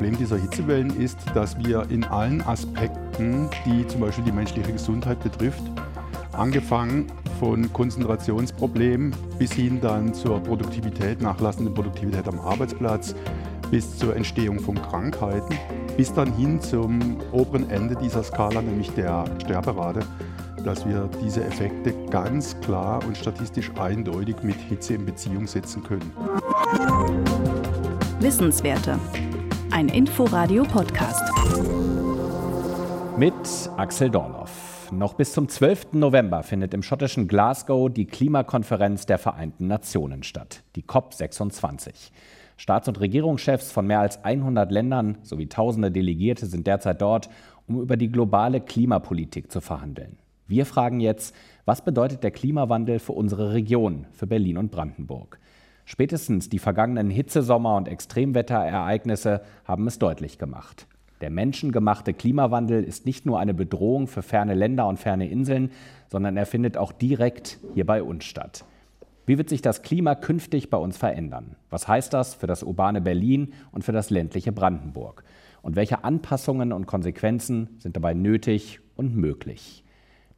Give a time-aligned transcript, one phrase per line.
[0.00, 5.22] Problem dieser Hitzewellen ist, dass wir in allen Aspekten, die zum Beispiel die menschliche Gesundheit
[5.22, 5.60] betrifft,
[6.32, 13.14] angefangen von Konzentrationsproblemen bis hin dann zur Produktivität, nachlassende Produktivität am Arbeitsplatz,
[13.70, 15.54] bis zur Entstehung von Krankheiten,
[15.98, 20.00] bis dann hin zum oberen Ende dieser Skala, nämlich der Sterberate,
[20.64, 26.10] dass wir diese Effekte ganz klar und statistisch eindeutig mit Hitze in Beziehung setzen können.
[28.20, 28.98] Wissenswerte.
[29.80, 31.32] Ein Inforadio-Podcast.
[33.16, 33.32] Mit
[33.78, 34.90] Axel Dorloff.
[34.92, 35.94] Noch bis zum 12.
[35.94, 42.10] November findet im schottischen Glasgow die Klimakonferenz der Vereinten Nationen statt, die COP26.
[42.58, 47.30] Staats- und Regierungschefs von mehr als 100 Ländern sowie tausende Delegierte sind derzeit dort,
[47.66, 50.18] um über die globale Klimapolitik zu verhandeln.
[50.46, 55.40] Wir fragen jetzt, was bedeutet der Klimawandel für unsere Region, für Berlin und Brandenburg?
[55.90, 60.86] Spätestens die vergangenen Hitzesommer und Extremwetterereignisse haben es deutlich gemacht.
[61.20, 65.72] Der menschengemachte Klimawandel ist nicht nur eine Bedrohung für ferne Länder und ferne Inseln,
[66.06, 68.64] sondern er findet auch direkt hier bei uns statt.
[69.26, 71.56] Wie wird sich das Klima künftig bei uns verändern?
[71.70, 75.24] Was heißt das für das urbane Berlin und für das ländliche Brandenburg?
[75.60, 79.82] Und welche Anpassungen und Konsequenzen sind dabei nötig und möglich?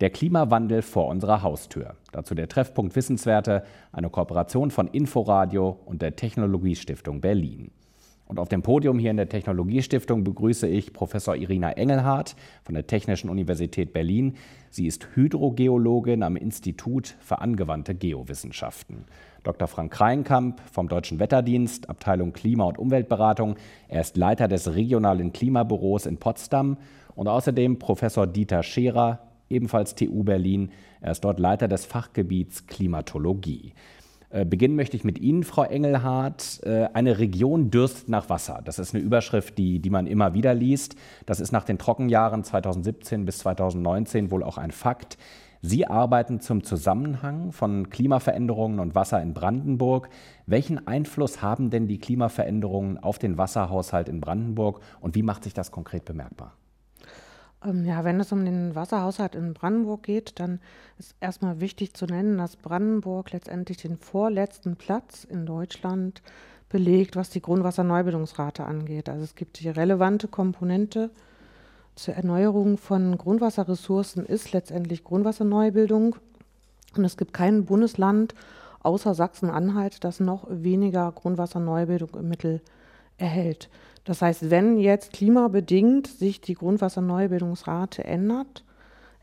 [0.02, 1.94] Der Klimawandel vor unserer Haustür.
[2.10, 7.70] Dazu der Treffpunkt Wissenswerte, eine Kooperation von Inforadio und der Technologiestiftung Berlin.
[8.26, 12.88] Und auf dem Podium hier in der Technologiestiftung begrüße ich Professor Irina Engelhardt von der
[12.88, 14.34] Technischen Universität Berlin.
[14.70, 19.04] Sie ist Hydrogeologin am Institut für angewandte Geowissenschaften.
[19.44, 19.68] Dr.
[19.68, 23.54] Frank Kreinkamp vom Deutschen Wetterdienst, Abteilung Klima- und Umweltberatung.
[23.86, 26.76] Er ist Leiter des regionalen Klimabüros in Potsdam
[27.14, 29.20] und außerdem Professor Dieter Scherer,
[29.52, 30.70] ebenfalls TU Berlin.
[31.00, 33.74] Er ist dort Leiter des Fachgebiets Klimatologie.
[34.32, 36.60] Äh, beginnen möchte ich mit Ihnen, Frau Engelhardt.
[36.64, 38.62] Äh, eine Region dürstet nach Wasser.
[38.64, 40.96] Das ist eine Überschrift, die, die man immer wieder liest.
[41.26, 45.18] Das ist nach den Trockenjahren 2017 bis 2019 wohl auch ein Fakt.
[45.64, 50.08] Sie arbeiten zum Zusammenhang von Klimaveränderungen und Wasser in Brandenburg.
[50.46, 55.54] Welchen Einfluss haben denn die Klimaveränderungen auf den Wasserhaushalt in Brandenburg und wie macht sich
[55.54, 56.56] das konkret bemerkbar?
[57.64, 60.60] Ähm, ja, wenn es um den Wasserhaushalt in Brandenburg geht, dann
[60.98, 66.22] ist erstmal wichtig zu nennen, dass Brandenburg letztendlich den vorletzten Platz in Deutschland
[66.68, 69.08] belegt, was die Grundwasserneubildungsrate angeht.
[69.08, 71.10] Also es gibt die relevante Komponente
[71.94, 76.16] zur Erneuerung von Grundwasserressourcen ist letztendlich Grundwasserneubildung.
[76.96, 78.34] Und es gibt kein Bundesland
[78.82, 82.60] außer Sachsen-Anhalt, das noch weniger Grundwasserneubildung im Mittel
[83.18, 83.68] erhält.
[84.04, 88.64] Das heißt, wenn jetzt klimabedingt sich die Grundwasserneubildungsrate ändert,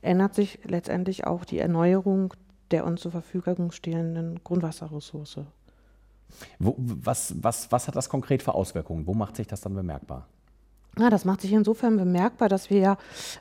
[0.02, 2.34] ändert sich letztendlich auch die Erneuerung
[2.72, 5.40] der uns zur Verfügung stehenden Grundwasserressource.
[6.60, 9.08] Wo, was, was, was hat das konkret für Auswirkungen?
[9.08, 10.28] Wo macht sich das dann bemerkbar?
[10.98, 12.98] Ja, das macht sich insofern bemerkbar, dass wir ja,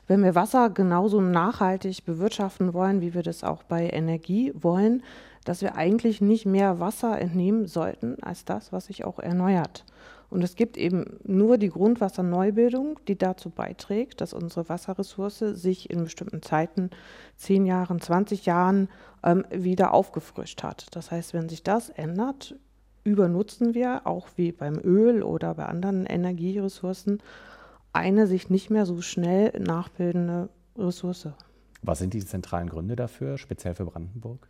[0.07, 5.03] wenn wir Wasser genauso nachhaltig bewirtschaften wollen, wie wir das auch bei Energie wollen,
[5.45, 9.83] dass wir eigentlich nicht mehr Wasser entnehmen sollten als das, was sich auch erneuert.
[10.29, 16.03] Und es gibt eben nur die Grundwasserneubildung, die dazu beiträgt, dass unsere Wasserressource sich in
[16.03, 16.91] bestimmten Zeiten,
[17.35, 18.89] zehn Jahren, 20 Jahren,
[19.23, 20.87] ähm, wieder aufgefrischt hat.
[20.91, 22.55] Das heißt, wenn sich das ändert,
[23.03, 27.21] übernutzen wir, auch wie beim Öl oder bei anderen Energieressourcen,
[27.91, 31.29] eine sich nicht mehr so schnell nachbildende Ressource.
[31.81, 34.47] Was sind die zentralen Gründe dafür, speziell für Brandenburg?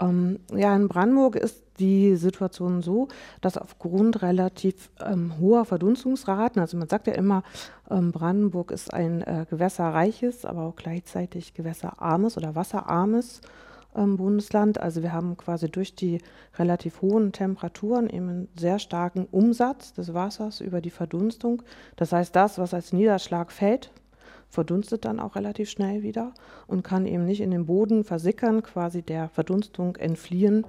[0.00, 3.08] Ähm, ja, in Brandenburg ist die Situation so,
[3.40, 7.42] dass aufgrund relativ ähm, hoher Verdunstungsraten, also man sagt ja immer,
[7.90, 13.40] ähm, Brandenburg ist ein äh, gewässerreiches, aber auch gleichzeitig gewässerarmes oder wasserarmes
[13.96, 14.80] ähm, Bundesland.
[14.80, 16.20] Also wir haben quasi durch die
[16.58, 21.62] relativ hohen Temperaturen eben einen sehr starken Umsatz des Wassers über die Verdunstung.
[21.96, 23.90] Das heißt, das, was als Niederschlag fällt,
[24.48, 26.32] verdunstet dann auch relativ schnell wieder
[26.66, 30.66] und kann eben nicht in den Boden versickern, quasi der Verdunstung entfliehen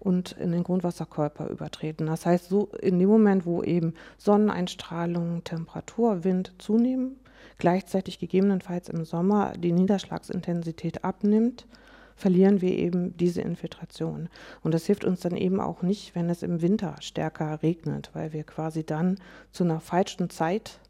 [0.00, 2.06] und in den Grundwasserkörper übertreten.
[2.06, 7.16] Das heißt, so in dem Moment, wo eben Sonneneinstrahlung, Temperatur, Wind zunehmen,
[7.58, 11.66] gleichzeitig gegebenenfalls im Sommer die Niederschlagsintensität abnimmt,
[12.18, 14.28] verlieren wir eben diese Infiltration.
[14.62, 18.32] Und das hilft uns dann eben auch nicht, wenn es im Winter stärker regnet, weil
[18.32, 19.18] wir quasi dann
[19.52, 20.80] zu einer falschen Zeit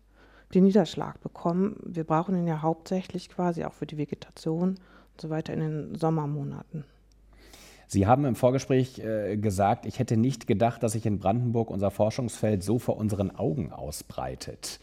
[0.55, 1.77] den Niederschlag bekommen.
[1.85, 5.95] Wir brauchen ihn ja hauptsächlich quasi auch für die Vegetation und so weiter in den
[5.95, 6.85] Sommermonaten.
[7.91, 11.91] Sie haben im Vorgespräch äh, gesagt, ich hätte nicht gedacht, dass sich in Brandenburg unser
[11.91, 14.79] Forschungsfeld so vor unseren Augen ausbreitet.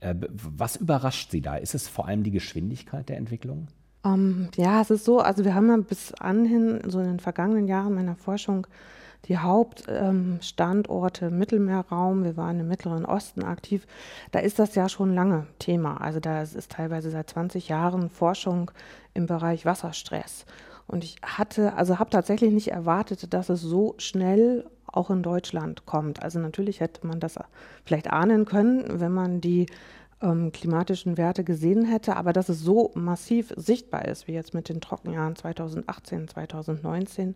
[0.00, 1.56] Äh, was überrascht Sie da?
[1.56, 3.68] Ist es vor allem die Geschwindigkeit der Entwicklung?
[4.02, 7.20] Um, ähm, ja, es ist so, also wir haben ja bis anhin, so in den
[7.20, 8.66] vergangenen Jahren meiner Forschung,
[9.28, 13.86] die Hauptstandorte ähm, Mittelmeerraum, wir waren im Mittleren Osten aktiv,
[14.30, 16.00] da ist das ja schon lange Thema.
[16.00, 18.70] Also da ist teilweise seit 20 Jahren Forschung
[19.14, 20.44] im Bereich Wasserstress.
[20.86, 25.84] Und ich hatte, also habe tatsächlich nicht erwartet, dass es so schnell auch in Deutschland
[25.84, 26.22] kommt.
[26.22, 27.38] Also natürlich hätte man das
[27.84, 29.66] vielleicht ahnen können, wenn man die
[30.22, 34.68] ähm, klimatischen Werte gesehen hätte, aber dass es so massiv sichtbar ist, wie jetzt mit
[34.68, 37.34] den Trockenjahren 2018, 2019,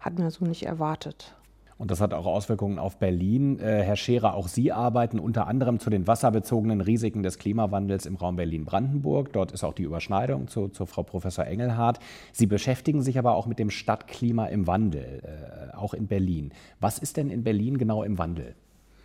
[0.00, 1.36] hatten wir so nicht erwartet.
[1.80, 3.58] Und das hat auch Auswirkungen auf Berlin.
[3.58, 8.16] Äh, Herr Scherer, auch Sie arbeiten unter anderem zu den wasserbezogenen Risiken des Klimawandels im
[8.16, 9.32] Raum Berlin-Brandenburg.
[9.32, 11.98] Dort ist auch die Überschneidung zu, zu, Frau Professor Engelhardt.
[12.32, 15.22] Sie beschäftigen sich aber auch mit dem Stadtklima im Wandel,
[15.72, 16.52] äh, auch in Berlin.
[16.80, 18.54] Was ist denn in Berlin genau im Wandel?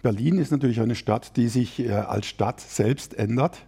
[0.04, 3.60] Berlin ist natürlich eine Stadt, die sich äh, als Stadt selbst ändert.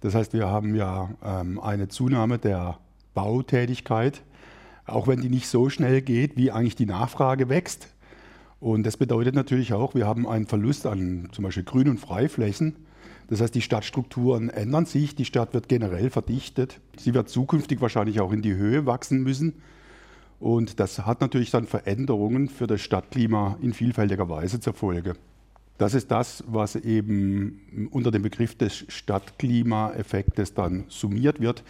[0.00, 2.78] Das heißt, wir haben ja ähm, eine Zunahme der
[3.12, 4.22] Bautätigkeit,
[4.88, 7.88] auch wenn die nicht so schnell geht, wie eigentlich die Nachfrage wächst.
[8.60, 12.76] Und das bedeutet natürlich auch, wir haben einen Verlust an zum Beispiel Grün- und Freiflächen.
[13.28, 16.80] Das heißt, die Stadtstrukturen ändern sich, die Stadt wird generell verdichtet.
[16.96, 19.54] Sie wird zukünftig wahrscheinlich auch in die Höhe wachsen müssen.
[20.40, 25.14] Und das hat natürlich dann Veränderungen für das Stadtklima in vielfältiger Weise zur Folge.
[25.78, 31.62] Das ist das, was eben unter dem Begriff des Stadtklimaeffektes dann summiert wird.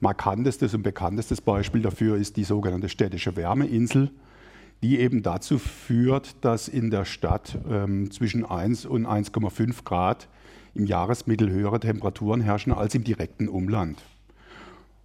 [0.00, 4.10] Markantestes und bekanntestes Beispiel dafür ist die sogenannte städtische Wärmeinsel
[4.82, 10.28] die eben dazu führt, dass in der Stadt ähm, zwischen 1 und 1,5 Grad
[10.74, 14.02] im Jahresmittel höhere Temperaturen herrschen als im direkten Umland.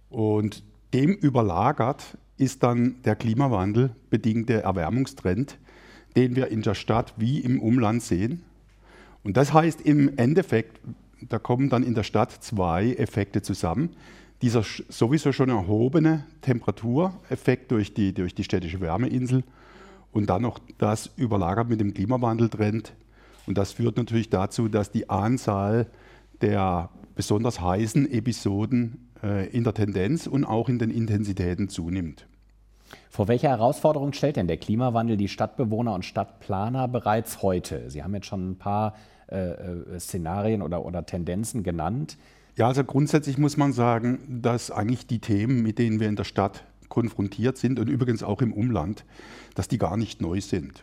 [0.08, 0.62] Und
[0.94, 5.58] dem überlagert ist dann der Klimawandel bedingte Erwärmungstrend,
[6.14, 8.42] den wir in der Stadt wie im Umland sehen.
[9.24, 10.80] Und das heißt im Endeffekt,
[11.20, 13.90] da kommen dann in der Stadt zwei Effekte zusammen.
[14.42, 19.44] Dieser sowieso schon erhobene Temperatureffekt durch die, durch die städtische Wärmeinsel
[20.12, 22.92] und dann noch das überlagert mit dem Klimawandeltrend.
[23.46, 25.86] Und das führt natürlich dazu, dass die Anzahl
[26.42, 32.26] der besonders heißen Episoden äh, in der Tendenz und auch in den Intensitäten zunimmt.
[33.10, 37.90] Vor welcher Herausforderung stellt denn der Klimawandel die Stadtbewohner und Stadtplaner bereits heute?
[37.90, 38.94] Sie haben jetzt schon ein paar
[39.30, 42.16] äh, äh Szenarien oder, oder Tendenzen genannt.
[42.56, 46.24] Ja, also grundsätzlich muss man sagen, dass eigentlich die Themen, mit denen wir in der
[46.24, 49.04] Stadt konfrontiert sind und übrigens auch im Umland,
[49.54, 50.82] dass die gar nicht neu sind.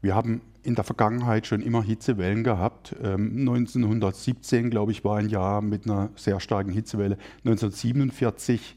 [0.00, 2.94] Wir haben in der Vergangenheit schon immer Hitzewellen gehabt.
[3.02, 7.18] 1917, ähm, glaube ich, war ein Jahr mit einer sehr starken Hitzewelle.
[7.44, 8.76] 1947,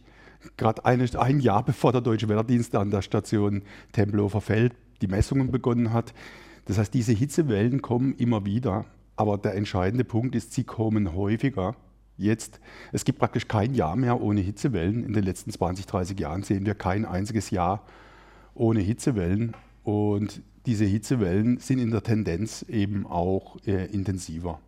[0.58, 3.62] gerade ein Jahr bevor der Deutsche Wetterdienst an der Station
[3.92, 6.12] Tempelhofer Feld die Messungen begonnen hat.
[6.66, 8.86] Das heißt, diese Hitzewellen kommen immer wieder.
[9.16, 11.76] Aber der entscheidende Punkt ist, sie kommen häufiger.
[12.18, 12.60] Jetzt,
[12.94, 15.04] es gibt praktisch kein Jahr mehr ohne Hitzewellen.
[15.04, 17.84] In den letzten 20, 30 Jahren sehen wir kein einziges Jahr
[18.54, 19.54] ohne Hitzewellen.
[19.84, 24.60] Und diese Hitzewellen sind in der Tendenz eben auch äh, intensiver.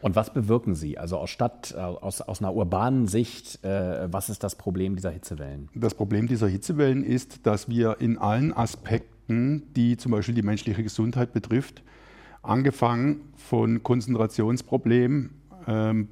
[0.00, 0.98] Und was bewirken sie?
[0.98, 5.10] Also aus Stadt, äh, aus, aus einer urbanen Sicht, äh, was ist das Problem dieser
[5.10, 5.68] Hitzewellen?
[5.74, 10.82] Das Problem dieser Hitzewellen ist, dass wir in allen Aspekten, die zum Beispiel die menschliche
[10.82, 11.82] Gesundheit betrifft,
[12.42, 15.30] angefangen von Konzentrationsproblemen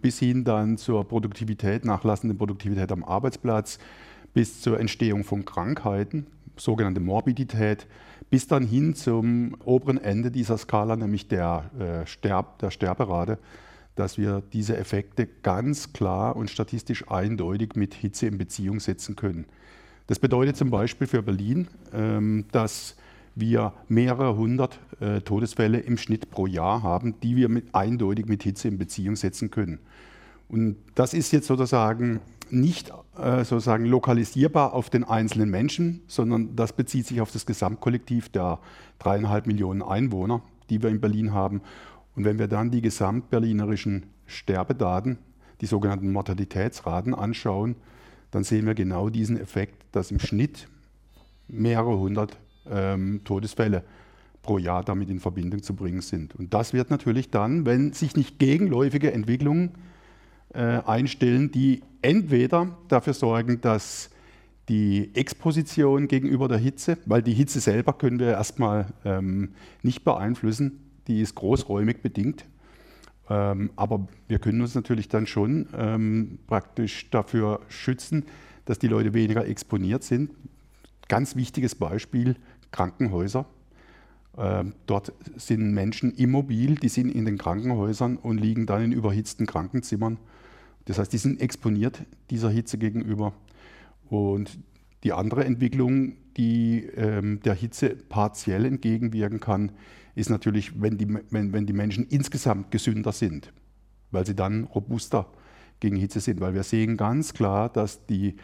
[0.00, 3.78] bis hin dann zur Produktivität, nachlassenden Produktivität am Arbeitsplatz,
[4.32, 7.86] bis zur Entstehung von Krankheiten, sogenannte Morbidität,
[8.30, 13.38] bis dann hin zum oberen Ende dieser Skala, nämlich der, äh, Sterb, der Sterberate,
[13.94, 19.46] dass wir diese Effekte ganz klar und statistisch eindeutig mit Hitze in Beziehung setzen können.
[20.06, 22.96] Das bedeutet zum Beispiel für Berlin, ähm, dass
[23.34, 28.42] wir mehrere hundert äh, Todesfälle im Schnitt pro Jahr haben, die wir mit, eindeutig mit
[28.42, 29.80] Hitze in Beziehung setzen können.
[30.48, 36.72] Und das ist jetzt sozusagen nicht äh, sozusagen lokalisierbar auf den einzelnen Menschen, sondern das
[36.72, 38.58] bezieht sich auf das Gesamtkollektiv der
[38.98, 41.60] dreieinhalb Millionen Einwohner, die wir in Berlin haben.
[42.14, 45.18] Und wenn wir dann die gesamtberlinerischen Sterbedaten,
[45.60, 47.74] die sogenannten Mortalitätsraten anschauen,
[48.30, 50.68] dann sehen wir genau diesen Effekt, dass im Schnitt
[51.48, 52.36] mehrere hundert
[52.70, 53.84] ähm, Todesfälle
[54.42, 56.34] pro Jahr damit in Verbindung zu bringen sind.
[56.34, 59.72] Und das wird natürlich dann, wenn sich nicht gegenläufige Entwicklungen
[60.52, 64.10] äh, einstellen, die entweder dafür sorgen, dass
[64.68, 69.50] die Exposition gegenüber der Hitze, weil die Hitze selber können wir erstmal ähm,
[69.82, 72.46] nicht beeinflussen, die ist großräumig bedingt.
[73.28, 78.24] Ähm, aber wir können uns natürlich dann schon ähm, praktisch dafür schützen,
[78.64, 80.30] dass die Leute weniger exponiert sind.
[81.08, 82.36] Ganz wichtiges Beispiel,
[82.74, 83.46] Krankenhäuser.
[84.36, 89.46] Ähm, dort sind Menschen immobil, die sind in den Krankenhäusern und liegen dann in überhitzten
[89.46, 90.18] Krankenzimmern.
[90.86, 93.32] Das heißt, die sind exponiert dieser Hitze gegenüber.
[94.10, 94.58] Und
[95.04, 99.72] die andere Entwicklung, die ähm, der Hitze partiell entgegenwirken kann,
[100.16, 103.52] ist natürlich, wenn die, wenn, wenn die Menschen insgesamt gesünder sind,
[104.10, 105.26] weil sie dann robuster
[105.80, 106.40] gegen Hitze sind.
[106.40, 108.34] Weil wir sehen ganz klar, dass die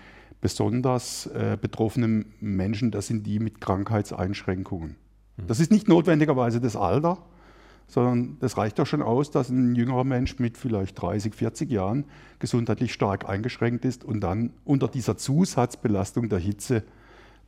[0.40, 4.96] besonders äh, betroffenen Menschen, das sind die mit Krankheitseinschränkungen.
[5.36, 5.46] Mhm.
[5.46, 7.18] Das ist nicht notwendigerweise das Alter,
[7.86, 12.04] sondern das reicht doch schon aus, dass ein jüngerer Mensch mit vielleicht 30, 40 Jahren
[12.38, 16.84] gesundheitlich stark eingeschränkt ist und dann unter dieser Zusatzbelastung der Hitze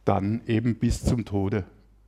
[0.04, 1.64] dann eben bis zum Tode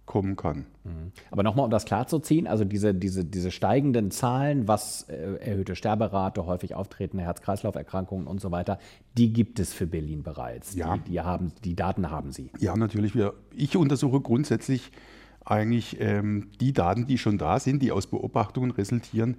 [0.06, 0.66] kommen kann.
[0.84, 1.12] Mhm.
[1.30, 6.44] Aber nochmal, um das klarzuziehen, also diese, diese, diese steigenden Zahlen, was äh, erhöhte Sterberate,
[6.46, 8.78] häufig auftretende Herz-Kreislauf-Erkrankungen und so weiter,
[9.16, 10.74] die gibt es für Berlin bereits.
[10.74, 10.96] Ja.
[10.98, 12.50] Die, die, haben, die Daten haben Sie.
[12.58, 13.14] Ja, natürlich.
[13.14, 14.90] Wir, ich untersuche grundsätzlich
[15.44, 19.36] eigentlich ähm, die Daten, die schon da sind, die aus Beobachtungen resultieren.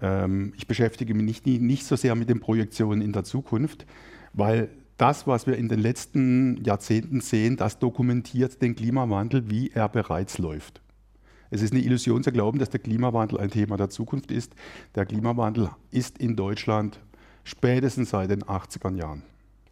[0.00, 3.86] Ähm, ich beschäftige mich nicht, nicht so sehr mit den Projektionen in der Zukunft,
[4.32, 4.68] weil
[5.02, 10.38] das, was wir in den letzten Jahrzehnten sehen, das dokumentiert den Klimawandel, wie er bereits
[10.38, 10.80] läuft.
[11.50, 14.54] Es ist eine Illusion zu glauben, dass der Klimawandel ein Thema der Zukunft ist.
[14.94, 17.00] Der Klimawandel ist in Deutschland
[17.42, 19.24] spätestens seit den 80er Jahren.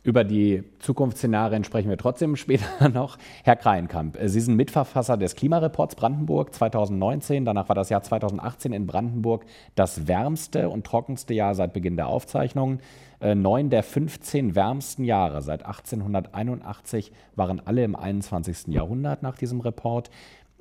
[0.03, 3.17] Über die Zukunftsszenarien sprechen wir trotzdem später noch.
[3.45, 7.45] Herr Kreienkamp, Sie sind Mitverfasser des Klimareports Brandenburg 2019.
[7.45, 9.45] Danach war das Jahr 2018 in Brandenburg
[9.77, 12.81] das wärmste und trockenste Jahr seit Beginn der Aufzeichnungen.
[13.21, 18.69] Äh, neun der 15 wärmsten Jahre seit 1881 waren alle im 21.
[18.69, 20.11] Jahrhundert nach diesem Report.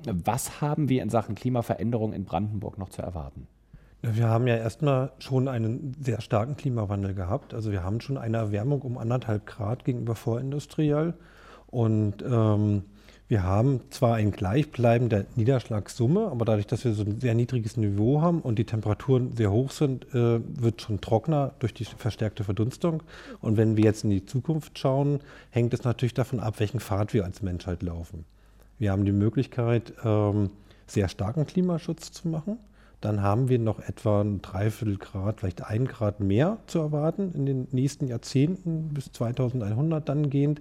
[0.04, 3.46] Was haben wir in Sachen Klimaveränderung in Brandenburg noch zu erwarten?
[4.02, 7.52] Wir haben ja erstmal schon einen sehr starken Klimawandel gehabt.
[7.52, 11.14] Also wir haben schon eine Erwärmung um anderthalb Grad gegenüber vorindustriell.
[11.66, 12.84] Und ähm,
[13.30, 17.76] wir haben zwar ein Gleichbleiben der Niederschlagssumme, aber dadurch, dass wir so ein sehr niedriges
[17.76, 22.42] Niveau haben und die Temperaturen sehr hoch sind, äh, wird schon trockener durch die verstärkte
[22.42, 23.04] Verdunstung.
[23.40, 25.20] Und wenn wir jetzt in die Zukunft schauen,
[25.50, 28.24] hängt es natürlich davon ab, welchen Pfad wir als Menschheit laufen.
[28.80, 30.50] Wir haben die Möglichkeit, ähm,
[30.88, 32.58] sehr starken Klimaschutz zu machen
[33.00, 37.46] dann haben wir noch etwa ein Dreiviertel Grad, vielleicht ein Grad mehr zu erwarten in
[37.46, 40.60] den nächsten Jahrzehnten bis 2100 dann gehend.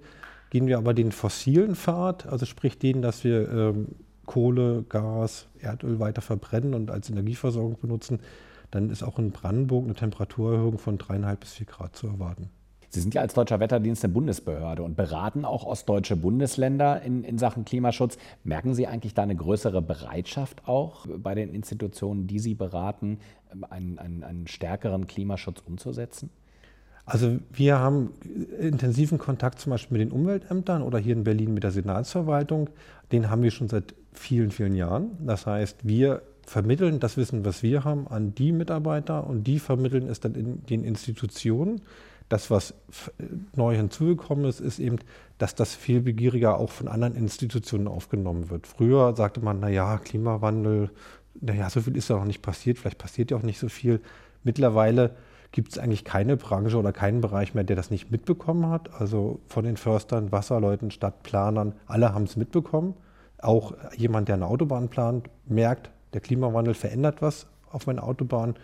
[0.50, 3.88] Gehen wir aber den fossilen Pfad, also sprich den, dass wir ähm,
[4.26, 8.20] Kohle, Gas, Erdöl weiter verbrennen und als Energieversorgung benutzen,
[8.72, 12.50] dann ist auch in Brandenburg eine Temperaturerhöhung von dreieinhalb bis vier Grad zu erwarten.
[12.92, 17.38] Sie sind ja als Deutscher Wetterdienst eine Bundesbehörde und beraten auch ostdeutsche Bundesländer in, in
[17.38, 18.18] Sachen Klimaschutz.
[18.44, 23.20] Merken Sie eigentlich da eine größere Bereitschaft auch bei den Institutionen, die Sie beraten,
[23.70, 26.32] einen, einen, einen stärkeren Klimaschutz umzusetzen?
[27.10, 28.14] Also wir haben
[28.60, 32.70] intensiven Kontakt zum Beispiel mit den Umweltämtern oder hier in Berlin mit der Senatsverwaltung.
[33.12, 35.18] Den haben wir schon seit vielen, vielen Jahren.
[35.26, 40.08] Das heißt, wir vermitteln das Wissen, was wir haben, an die Mitarbeiter und die vermitteln
[40.08, 41.82] es dann in den Institutionen.
[42.28, 42.76] Das, was
[43.56, 44.98] neu hinzugekommen ist, ist eben,
[45.40, 48.68] dass das viel begieriger auch von anderen Institutionen aufgenommen wird.
[48.68, 50.92] Früher sagte man, naja, Klimawandel,
[51.42, 54.00] naja, so viel ist ja noch nicht passiert, vielleicht passiert ja auch nicht so viel.
[54.44, 55.16] Mittlerweile
[55.52, 58.94] gibt es eigentlich keine Branche oder keinen Bereich mehr, der das nicht mitbekommen hat.
[59.00, 62.94] Also von den Förstern, Wasserleuten, Stadtplanern, alle haben es mitbekommen.
[63.40, 68.56] Auch jemand, der eine Autobahn plant, merkt, der Klimawandel verändert was auf meiner Autobahn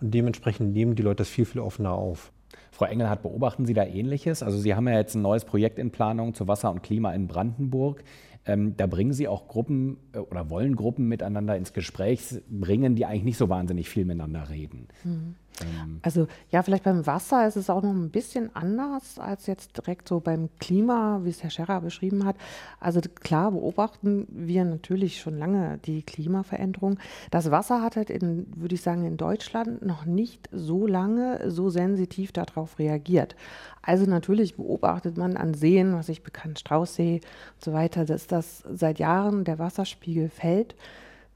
[0.00, 2.32] und dementsprechend nehmen die Leute das viel, viel offener auf.
[2.70, 4.42] Frau Engelhardt, beobachten Sie da Ähnliches?
[4.42, 7.28] Also Sie haben ja jetzt ein neues Projekt in Planung zu Wasser und Klima in
[7.28, 8.02] Brandenburg.
[8.46, 13.06] Ähm, da bringen Sie auch Gruppen äh, oder wollen Gruppen miteinander ins Gespräch bringen, die
[13.06, 14.88] eigentlich nicht so wahnsinnig viel miteinander reden.
[15.04, 15.34] Mhm.
[15.62, 16.00] Ähm.
[16.02, 20.08] Also ja, vielleicht beim Wasser ist es auch noch ein bisschen anders als jetzt direkt
[20.08, 22.36] so beim Klima, wie es Herr Scherrer beschrieben hat.
[22.80, 26.98] Also klar beobachten wir natürlich schon lange die Klimaveränderung.
[27.30, 31.70] Das Wasser hat halt, in, würde ich sagen, in Deutschland noch nicht so lange so
[31.70, 33.36] sensitiv darauf reagiert.
[33.82, 37.20] Also natürlich beobachtet man an Seen, was ich bekannt, Straußsee
[37.54, 40.74] und so weiter, dass das seit Jahren der Wasserspiegel fällt.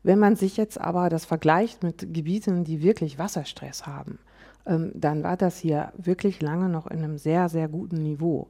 [0.09, 4.19] Wenn man sich jetzt aber das vergleicht mit Gebieten, die wirklich Wasserstress haben,
[4.65, 8.49] ähm, dann war das hier wirklich lange noch in einem sehr, sehr guten Niveau.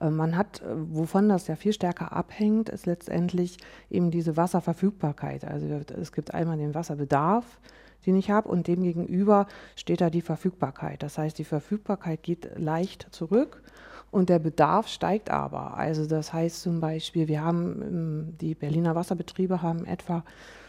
[0.00, 3.56] Ähm, man hat, äh, wovon das ja viel stärker abhängt, ist letztendlich
[3.90, 5.44] eben diese Wasserverfügbarkeit.
[5.44, 5.66] Also
[6.00, 7.58] es gibt einmal den Wasserbedarf,
[8.06, 11.02] den ich habe, und demgegenüber steht da die Verfügbarkeit.
[11.02, 13.64] Das heißt, die Verfügbarkeit geht leicht zurück
[14.12, 15.76] und der Bedarf steigt aber.
[15.76, 20.22] Also das heißt zum Beispiel, wir haben, ähm, die Berliner Wasserbetriebe haben etwa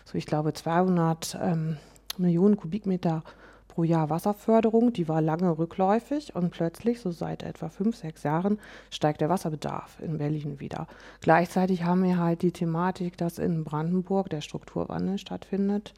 [0.05, 1.77] so ich glaube 200 ähm,
[2.17, 3.23] Millionen Kubikmeter
[3.71, 4.93] pro Jahr Wasserförderung.
[4.93, 9.99] Die war lange rückläufig und plötzlich, so seit etwa fünf, sechs Jahren, steigt der Wasserbedarf
[10.01, 10.87] in Berlin wieder.
[11.21, 15.93] Gleichzeitig haben wir halt die Thematik, dass in Brandenburg der Strukturwandel stattfindet.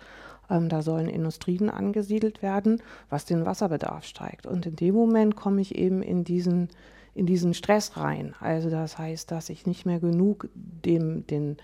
[0.49, 4.45] Ähm, da sollen Industrien angesiedelt werden, was den Wasserbedarf steigt.
[4.45, 6.69] Und in dem Moment komme ich eben in diesen
[7.15, 8.33] in diesen Stress rein.
[8.39, 11.57] Also das heißt, dass ich nicht mehr genug dem, den,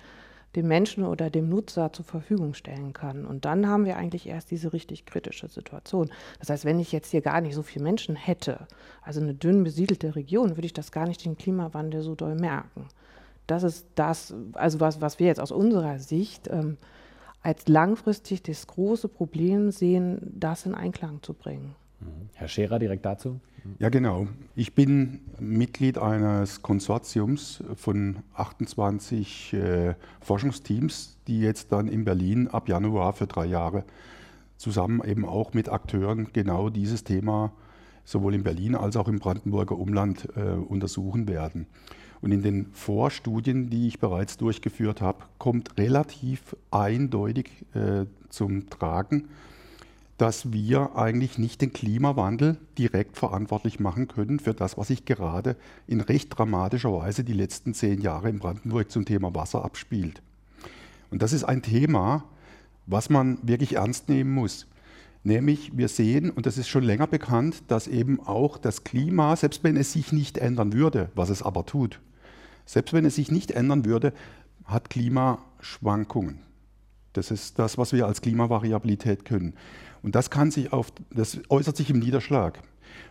[0.56, 3.26] dem Menschen oder dem Nutzer zur Verfügung stellen kann.
[3.26, 6.10] Und dann haben wir eigentlich erst diese richtig kritische Situation.
[6.40, 8.68] Das heißt, wenn ich jetzt hier gar nicht so viele Menschen hätte,
[9.02, 12.88] also eine dünn besiedelte Region, würde ich das gar nicht den Klimawandel so doll merken.
[13.46, 16.78] Das ist das, also was, was wir jetzt aus unserer Sicht ähm,
[17.42, 21.76] als langfristig das große Problem sehen, das in Einklang zu bringen.
[22.36, 23.40] Herr Scherer, direkt dazu.
[23.80, 24.28] Ja, genau.
[24.56, 32.70] Ich bin Mitglied eines Konsortiums von 28 äh, Forschungsteams, die jetzt dann in Berlin ab
[32.70, 33.84] Januar für drei Jahre
[34.58, 37.52] zusammen eben auch mit Akteuren genau dieses Thema
[38.04, 41.68] sowohl in Berlin als auch im Brandenburger Umland äh, untersuchen werden.
[42.22, 49.30] Und in den Vorstudien, die ich bereits durchgeführt habe, kommt relativ eindeutig äh, zum Tragen,
[50.20, 55.56] dass wir eigentlich nicht den Klimawandel direkt verantwortlich machen können für das, was sich gerade
[55.88, 60.22] in recht dramatischer Weise die letzten zehn Jahre in Brandenburg zum Thema Wasser abspielt.
[61.10, 62.26] Und das ist ein Thema,
[62.86, 64.68] was man wirklich ernst nehmen muss.
[65.24, 69.64] Nämlich wir sehen, und das ist schon länger bekannt, dass eben auch das Klima, selbst
[69.64, 72.02] wenn es sich nicht ändern würde, was es aber tut,
[72.66, 74.12] selbst wenn es sich nicht ändern würde,
[74.66, 76.40] hat Klimaschwankungen.
[77.14, 79.54] Das ist das, was wir als Klimavariabilität können.
[80.02, 82.62] Und das kann sich auf, das äußert sich im Niederschlag.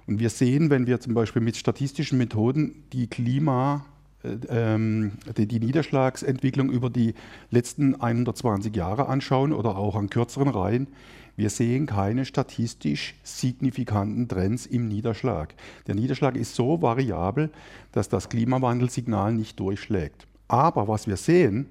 [0.07, 3.85] Und wir sehen, wenn wir zum Beispiel mit statistischen Methoden die Klima,
[4.25, 7.15] äh, ähm, die, die, Niederschlagsentwicklung über die
[7.51, 10.89] letzten 120 Jahre anschauen oder auch an kürzeren Reihen,
[11.37, 15.55] wir sehen keine statistisch signifikanten Trends im Niederschlag.
[15.87, 17.51] Der Niederschlag ist so variabel,
[17.93, 20.27] dass das Klimawandelsignal nicht durchschlägt.
[20.49, 21.67] Aber was wir sehen,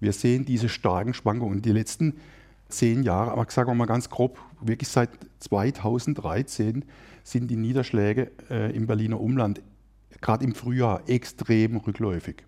[0.00, 1.62] wir sehen diese starken Schwankungen.
[1.62, 2.14] Die letzten
[2.76, 6.84] zehn Jahre, aber sagen wir mal ganz grob, wirklich seit 2013
[7.22, 9.62] sind die Niederschläge äh, im Berliner Umland
[10.20, 12.44] gerade im Frühjahr extrem rückläufig.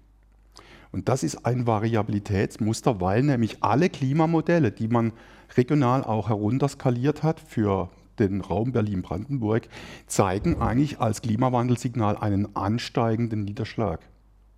[0.93, 5.13] Und das ist ein Variabilitätsmuster, weil nämlich alle Klimamodelle, die man
[5.57, 9.69] regional auch herunterskaliert hat für den Raum Berlin-Brandenburg,
[10.07, 14.01] zeigen eigentlich als Klimawandelsignal einen ansteigenden Niederschlag.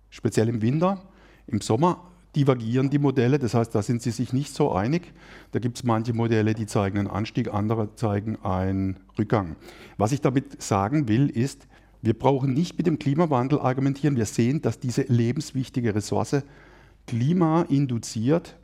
[0.09, 1.01] Speziell im Winter,
[1.45, 5.13] im Sommer divergieren die Modelle, das heißt, da sind sie sich nicht so einig.
[5.51, 9.55] Da gibt es manche Modelle, die zeigen einen Anstieg, andere zeigen einen Rückgang.
[9.97, 11.67] Was ich damit sagen will, ist,
[12.01, 14.15] wir brauchen nicht mit dem Klimawandel argumentieren.
[14.15, 16.43] Wir sehen, dass diese lebenswichtige Ressource
[17.07, 18.55] klimainduziert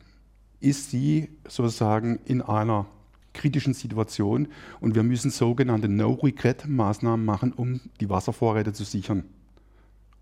[0.59, 2.87] ist sie sozusagen in einer
[3.33, 4.47] kritischen Situation
[4.79, 9.25] und wir müssen sogenannte No-Regret-Maßnahmen machen, um die Wasservorräte zu sichern.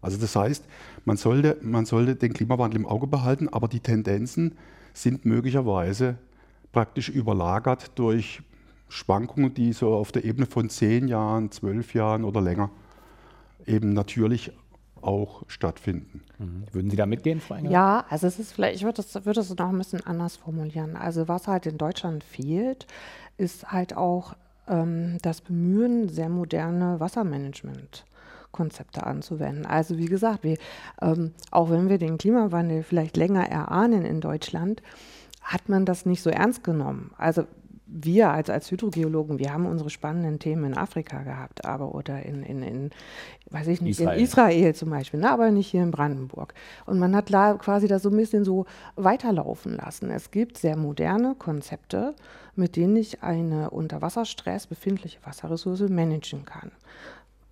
[0.04, 0.66] Also das heißt,
[1.06, 4.56] man sollte, man sollte den Klimawandel im Auge behalten, aber die Tendenzen
[4.94, 6.18] sind möglicherweise
[6.72, 8.42] praktisch überlagert durch
[8.90, 12.70] Schwankungen, die so auf der Ebene von zehn Jahren, zwölf Jahren oder länger
[13.66, 14.52] eben natürlich
[15.02, 16.22] auch stattfinden.
[16.38, 16.64] Mhm.
[16.72, 17.72] Würden Sie da mitgehen, Frau Engel?
[17.72, 20.96] Ja, also es ist vielleicht, ich würde es würd noch ein bisschen anders formulieren.
[20.96, 22.88] Also was halt in Deutschland fehlt,
[23.38, 24.36] ist halt auch
[24.68, 28.06] ähm, das Bemühen, sehr moderne Wassermanagement
[28.54, 29.66] Konzepte anzuwenden.
[29.66, 30.58] Also wie gesagt, wir,
[31.02, 34.82] ähm, auch wenn wir den Klimawandel vielleicht länger erahnen in Deutschland,
[35.42, 37.12] hat man das nicht so ernst genommen.
[37.18, 37.44] Also
[37.94, 42.42] wir als, als Hydrogeologen, wir haben unsere spannenden Themen in Afrika gehabt, aber oder in,
[42.42, 42.90] in, in
[43.52, 44.18] weiß ich nicht, Israel.
[44.18, 46.56] in Israel zum Beispiel, ne, aber nicht hier in Brandenburg.
[46.86, 50.10] Und man hat da quasi das so ein bisschen so weiterlaufen lassen.
[50.10, 52.16] Es gibt sehr moderne Konzepte,
[52.56, 56.72] mit denen ich eine unter Wasserstress befindliche Wasserressource managen kann.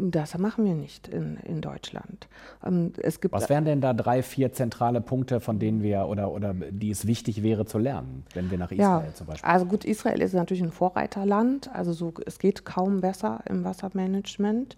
[0.10, 2.28] Das machen wir nicht in, in Deutschland.
[2.66, 6.32] Ähm, es gibt Was wären denn da drei, vier zentrale Punkte, von denen wir oder,
[6.32, 9.48] oder die es wichtig wäre zu lernen, wenn wir nach Israel ja, zum Beispiel?
[9.48, 11.70] Also gut, Israel ist natürlich ein Vorreiterland.
[11.74, 14.76] Also so, es geht kaum besser im Wassermanagement.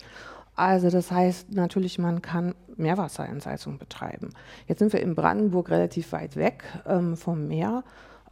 [0.55, 4.29] Also das heißt natürlich, man kann Meerwasserentsalzung betreiben.
[4.67, 7.83] Jetzt sind wir in Brandenburg relativ weit weg ähm, vom Meer.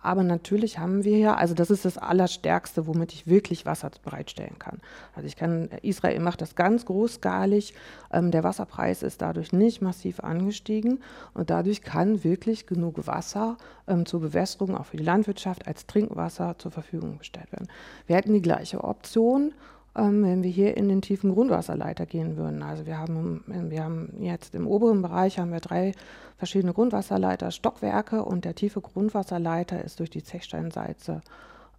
[0.01, 4.57] Aber natürlich haben wir ja, also das ist das Allerstärkste, womit ich wirklich Wasser bereitstellen
[4.57, 4.79] kann.
[5.15, 7.73] Also ich kann, Israel macht das ganz großskalig.
[8.11, 10.99] Ähm, der Wasserpreis ist dadurch nicht massiv angestiegen
[11.33, 16.57] und dadurch kann wirklich genug Wasser ähm, zur Bewässerung, auch für die Landwirtschaft, als Trinkwasser
[16.57, 17.67] zur Verfügung gestellt werden.
[18.07, 19.53] Wir hätten die gleiche Option
[19.95, 22.63] ähm, wenn wir hier in den tiefen Grundwasserleiter gehen würden.
[22.63, 25.93] Also wir haben, wir haben jetzt im oberen Bereich haben wir drei
[26.37, 31.21] verschiedene Grundwasserleiter, Stockwerke und der tiefe Grundwasserleiter ist durch die Zechsteinsalze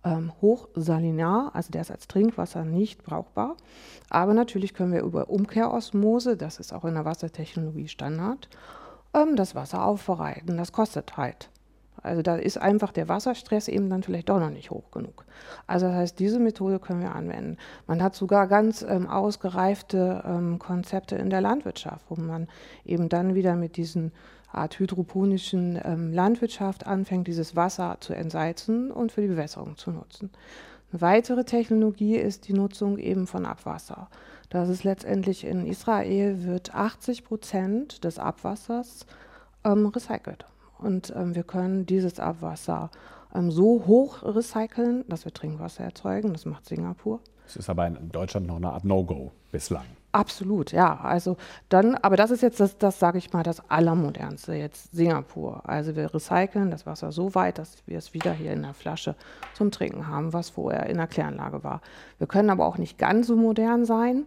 [0.05, 3.57] ähm, hochsalinar, also der ist als Trinkwasser nicht brauchbar.
[4.11, 8.48] Aber natürlich können wir über Umkehrosmose, das ist auch in der Wassertechnologie Standard,
[9.14, 10.57] ähm, das Wasser aufbereiten.
[10.57, 11.51] Das kostet halt
[12.03, 15.25] Also da ist einfach der Wasserstress eben dann vielleicht doch noch nicht hoch genug.
[15.67, 17.59] Also das heißt, diese Methode können wir anwenden.
[17.87, 22.49] Man hat sogar ganz ähm, ausgereifte ähm, Konzepte in der Landwirtschaft, wo man
[22.85, 24.12] eben dann wieder mit diesen
[24.51, 30.31] Art hydroponischen ähm, Landwirtschaft anfängt, dieses Wasser zu entsalzen und für die Bewässerung zu nutzen.
[30.93, 34.09] Eine weitere Technologie ist die Nutzung eben von Abwasser.
[34.51, 39.07] Das ist letztendlich in Israel wird 80 Prozent des Abwassers
[39.65, 40.45] ähm, recycelt.
[40.83, 42.90] Und ähm, wir können dieses Abwasser
[43.35, 46.33] ähm, so hoch recyceln, dass wir Trinkwasser erzeugen.
[46.33, 47.21] Das macht Singapur.
[47.45, 49.85] Das ist aber in Deutschland noch eine Art No-Go bislang.
[50.12, 51.01] Absolut, ja.
[51.01, 51.38] Also
[51.71, 55.62] dann, aber das ist jetzt das, das sage ich mal, das Allermodernste jetzt Singapur.
[55.66, 59.16] Also wir recyceln das Wasser so weit, dass wir es wieder hier in der Flasche
[59.55, 61.81] zum Trinken haben, was vorher in der Kläranlage war.
[62.18, 64.27] Wir können aber auch nicht ganz so modern sein.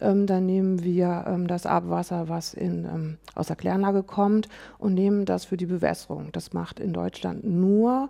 [0.00, 4.94] Ähm, dann nehmen wir ähm, das Abwasser, was in, ähm, aus der Kläranlage kommt, und
[4.94, 6.30] nehmen das für die Bewässerung.
[6.32, 8.08] Das macht in Deutschland nur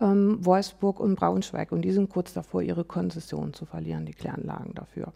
[0.00, 1.72] ähm, Wolfsburg und Braunschweig.
[1.72, 5.12] Und die sind kurz davor, ihre Konzession zu verlieren, die Kläranlagen dafür.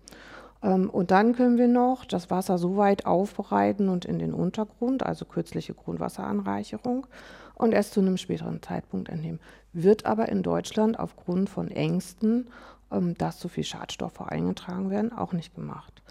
[0.63, 5.05] Ähm, und dann können wir noch das Wasser so weit aufbereiten und in den Untergrund,
[5.05, 7.07] also kürzliche Grundwasseranreicherung,
[7.55, 9.41] und erst zu einem späteren Zeitpunkt entnehmen.
[9.73, 12.49] Wird aber in Deutschland aufgrund von Ängsten,
[12.91, 16.03] dass zu viel Schadstoffe eingetragen werden, auch nicht gemacht.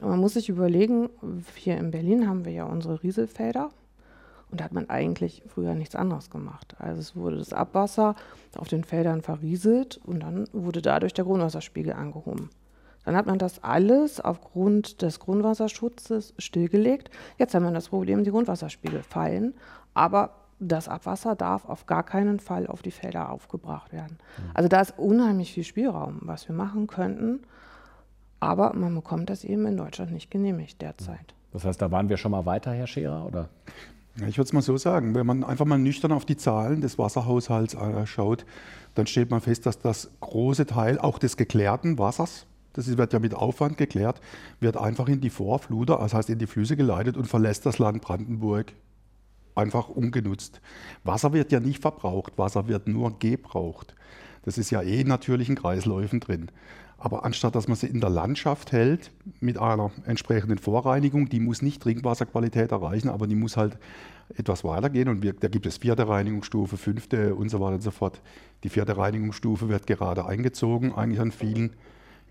[0.00, 1.10] Man muss sich überlegen,
[1.54, 3.70] hier in Berlin haben wir ja unsere Rieselfelder.
[4.50, 6.76] Und da hat man eigentlich früher nichts anderes gemacht.
[6.78, 8.14] Also es wurde das Abwasser
[8.56, 12.50] auf den Feldern verrieselt und dann wurde dadurch der Grundwasserspiegel angehoben.
[13.04, 17.10] Dann hat man das alles aufgrund des Grundwasserschutzes stillgelegt.
[17.38, 19.54] Jetzt haben wir das Problem, die Grundwasserspiegel fallen,
[19.94, 24.18] aber das Abwasser darf auf gar keinen Fall auf die Felder aufgebracht werden.
[24.38, 24.50] Mhm.
[24.54, 27.40] Also da ist unheimlich viel Spielraum, was wir machen könnten.
[28.40, 31.34] Aber man bekommt das eben in Deutschland nicht genehmigt derzeit.
[31.52, 33.48] Das heißt, da waren wir schon mal weiter, Herr Scherer, oder?
[34.18, 36.80] Ja, ich würde es mal so sagen, wenn man einfach mal nüchtern auf die Zahlen
[36.80, 38.44] des Wasserhaushalts äh, schaut,
[38.94, 43.18] dann stellt man fest, dass das große Teil auch des geklärten Wassers, das wird ja
[43.18, 44.20] mit Aufwand geklärt,
[44.60, 48.02] wird einfach in die Vorfluter, das heißt in die Flüsse geleitet und verlässt das Land
[48.02, 48.72] Brandenburg
[49.54, 50.60] einfach ungenutzt.
[51.04, 53.94] Wasser wird ja nicht verbraucht, Wasser wird nur gebraucht.
[54.44, 56.50] Das ist ja eh in natürlichen Kreisläufen drin.
[56.98, 59.10] Aber anstatt dass man sie in der Landschaft hält
[59.40, 63.76] mit einer entsprechenden Vorreinigung, die muss nicht Trinkwasserqualität erreichen, aber die muss halt
[64.36, 65.08] etwas weitergehen.
[65.08, 68.20] Und wir, da gibt es vierte Reinigungsstufe, fünfte und so weiter und so fort.
[68.62, 71.72] Die vierte Reinigungsstufe wird gerade eingezogen, eigentlich an vielen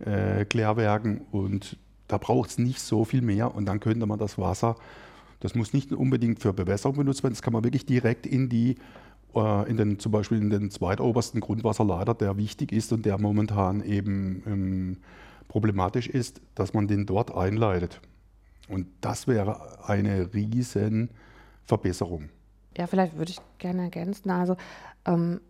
[0.05, 1.21] äh, Klärwerken.
[1.31, 3.53] Und da braucht es nicht so viel mehr.
[3.53, 4.77] Und dann könnte man das Wasser,
[5.41, 8.77] das muss nicht unbedingt für Bewässerung benutzt werden, das kann man wirklich direkt in die
[9.35, 13.83] äh, in den, zum Beispiel in den zweitobersten Grundwasserleiter, der wichtig ist und der momentan
[13.83, 14.97] eben ähm,
[15.47, 18.01] problematisch ist, dass man den dort einleitet.
[18.69, 21.09] Und das wäre eine riesen
[21.65, 22.29] Verbesserung.
[22.77, 24.29] Ja, vielleicht würde ich gerne ergänzen.
[24.29, 24.55] Also
[25.05, 25.41] ähm,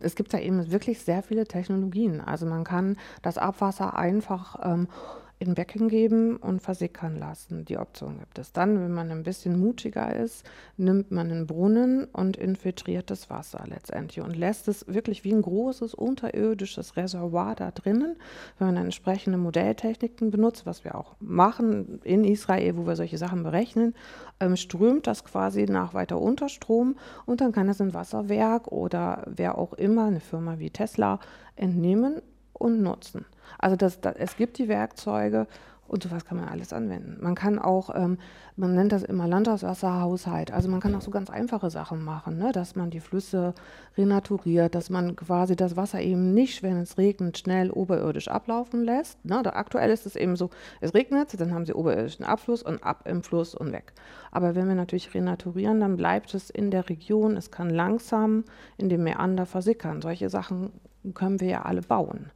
[0.00, 2.20] es gibt ja eben wirklich sehr viele Technologien.
[2.20, 4.88] Also man kann das Abwasser einfach ähm,
[5.38, 7.66] in Becken geben und versickern lassen.
[7.66, 8.52] Die Option gibt es.
[8.52, 10.46] Dann, wenn man ein bisschen mutiger ist,
[10.78, 15.42] nimmt man einen Brunnen und infiltriert das Wasser letztendlich und lässt es wirklich wie ein
[15.42, 18.16] großes unterirdisches Reservoir da drinnen.
[18.58, 23.42] Wenn man entsprechende Modelltechniken benutzt, was wir auch machen in Israel, wo wir solche Sachen
[23.42, 23.94] berechnen,
[24.40, 26.96] ähm, strömt das quasi nach weiter Unterstrom
[27.26, 31.20] und dann kann es ein Wasserwerk oder wer auch immer, eine Firma wie Tesla,
[31.56, 32.22] entnehmen
[32.58, 33.24] und nutzen.
[33.58, 35.46] Also das, das, es gibt die Werkzeuge
[35.88, 37.18] und sowas kann man alles anwenden.
[37.20, 38.18] Man kann auch, ähm,
[38.56, 40.50] man nennt das immer Landtagswasserhaushalt.
[40.50, 42.50] Also man kann auch so ganz einfache Sachen machen, ne?
[42.52, 43.54] dass man die Flüsse
[43.96, 49.24] renaturiert, dass man quasi das Wasser eben nicht, wenn es regnet, schnell oberirdisch ablaufen lässt.
[49.24, 49.40] Ne?
[49.44, 53.06] Da aktuell ist es eben so, es regnet, dann haben sie oberirdischen Abfluss und ab
[53.06, 53.92] im Fluss und weg.
[54.32, 58.44] Aber wenn wir natürlich renaturieren, dann bleibt es in der Region, es kann langsam
[58.76, 60.02] in dem Meander versickern.
[60.02, 60.72] Solche Sachen
[61.14, 62.32] können wir ja alle bauen.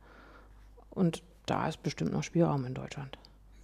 [0.91, 3.19] Und da ist bestimmt noch Spielraum in Deutschland.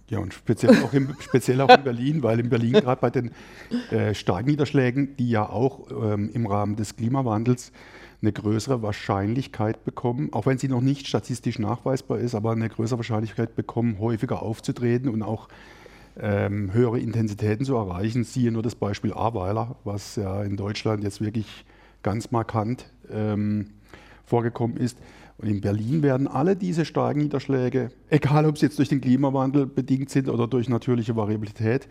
[0.09, 3.31] Ja, und speziell auch, im, speziell auch in Berlin, weil in Berlin gerade bei den
[3.91, 7.71] äh, Starkniederschlägen, die ja auch ähm, im Rahmen des Klimawandels
[8.21, 12.99] eine größere Wahrscheinlichkeit bekommen, auch wenn sie noch nicht statistisch nachweisbar ist, aber eine größere
[12.99, 15.49] Wahrscheinlichkeit bekommen, häufiger aufzutreten und auch
[16.19, 18.23] ähm, höhere Intensitäten zu erreichen.
[18.23, 21.65] Siehe nur das Beispiel Ahrweiler, was ja in Deutschland jetzt wirklich
[22.01, 23.67] ganz markant ähm,
[24.25, 24.97] vorgekommen ist.
[25.37, 29.67] Und in Berlin werden alle diese starken Niederschläge, egal ob sie jetzt durch den Klimawandel
[29.67, 31.87] bedingt sind oder durch natürliche Variabilität,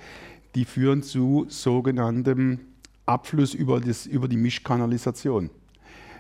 [0.57, 2.59] die führen zu sogenanntem
[3.05, 5.51] Abfluss über, das, über die Mischkanalisation.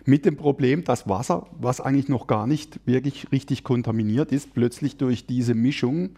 [0.04, 4.96] Mit dem Problem, dass Wasser, was eigentlich noch gar nicht wirklich richtig kontaminiert ist, plötzlich
[4.96, 6.10] durch diese Mischung,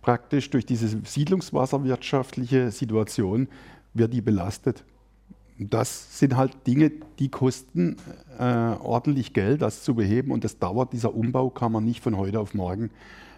[0.00, 3.46] praktisch durch diese siedlungswasserwirtschaftliche Situation,
[3.94, 4.82] wird die belastet.
[5.70, 7.96] Das sind halt Dinge, die kosten
[8.38, 10.92] äh, ordentlich Geld, das zu beheben und das dauert.
[10.92, 12.90] Dieser Umbau kann man nicht von heute auf morgen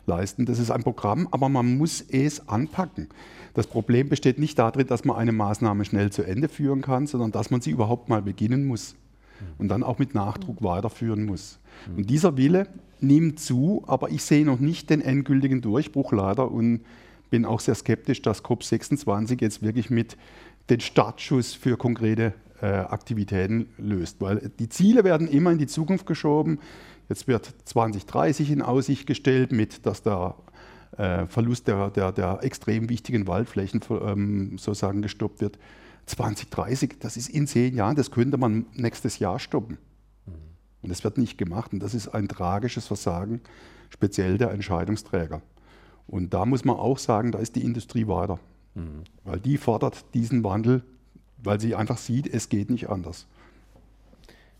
[0.06, 0.46] leisten.
[0.46, 3.08] Das ist ein Programm, aber man muss es anpacken.
[3.54, 7.32] Das Problem besteht nicht darin, dass man eine Maßnahme schnell zu Ende führen kann, sondern
[7.32, 8.96] dass man sie überhaupt mal beginnen muss
[9.58, 11.58] und dann auch mit Nachdruck weiterführen muss.
[11.96, 12.68] Und dieser Wille
[13.00, 16.80] nimmt zu, aber ich sehe noch nicht den endgültigen Durchbruch leider und
[17.30, 20.16] bin auch sehr skeptisch, dass COP26 jetzt wirklich mit
[20.70, 24.20] den Startschuss für konkrete äh, Aktivitäten löst.
[24.20, 26.58] Weil die Ziele werden immer in die Zukunft geschoben.
[27.08, 30.34] Jetzt wird 2030 in Aussicht gestellt, mit dass der
[30.96, 35.58] äh, Verlust der, der, der, extrem wichtigen Waldflächen ähm, sozusagen gestoppt wird.
[36.06, 39.78] 2030, das ist in zehn Jahren, das könnte man nächstes Jahr stoppen.
[40.82, 41.72] Und das wird nicht gemacht.
[41.72, 43.40] Und das ist ein tragisches Versagen,
[43.88, 45.40] speziell der Entscheidungsträger.
[46.06, 48.38] Und da muss man auch sagen, da ist die Industrie weiter.
[48.74, 49.04] Mhm.
[49.24, 50.82] Weil die fordert diesen Wandel,
[51.38, 53.26] weil sie einfach sieht, es geht nicht anders.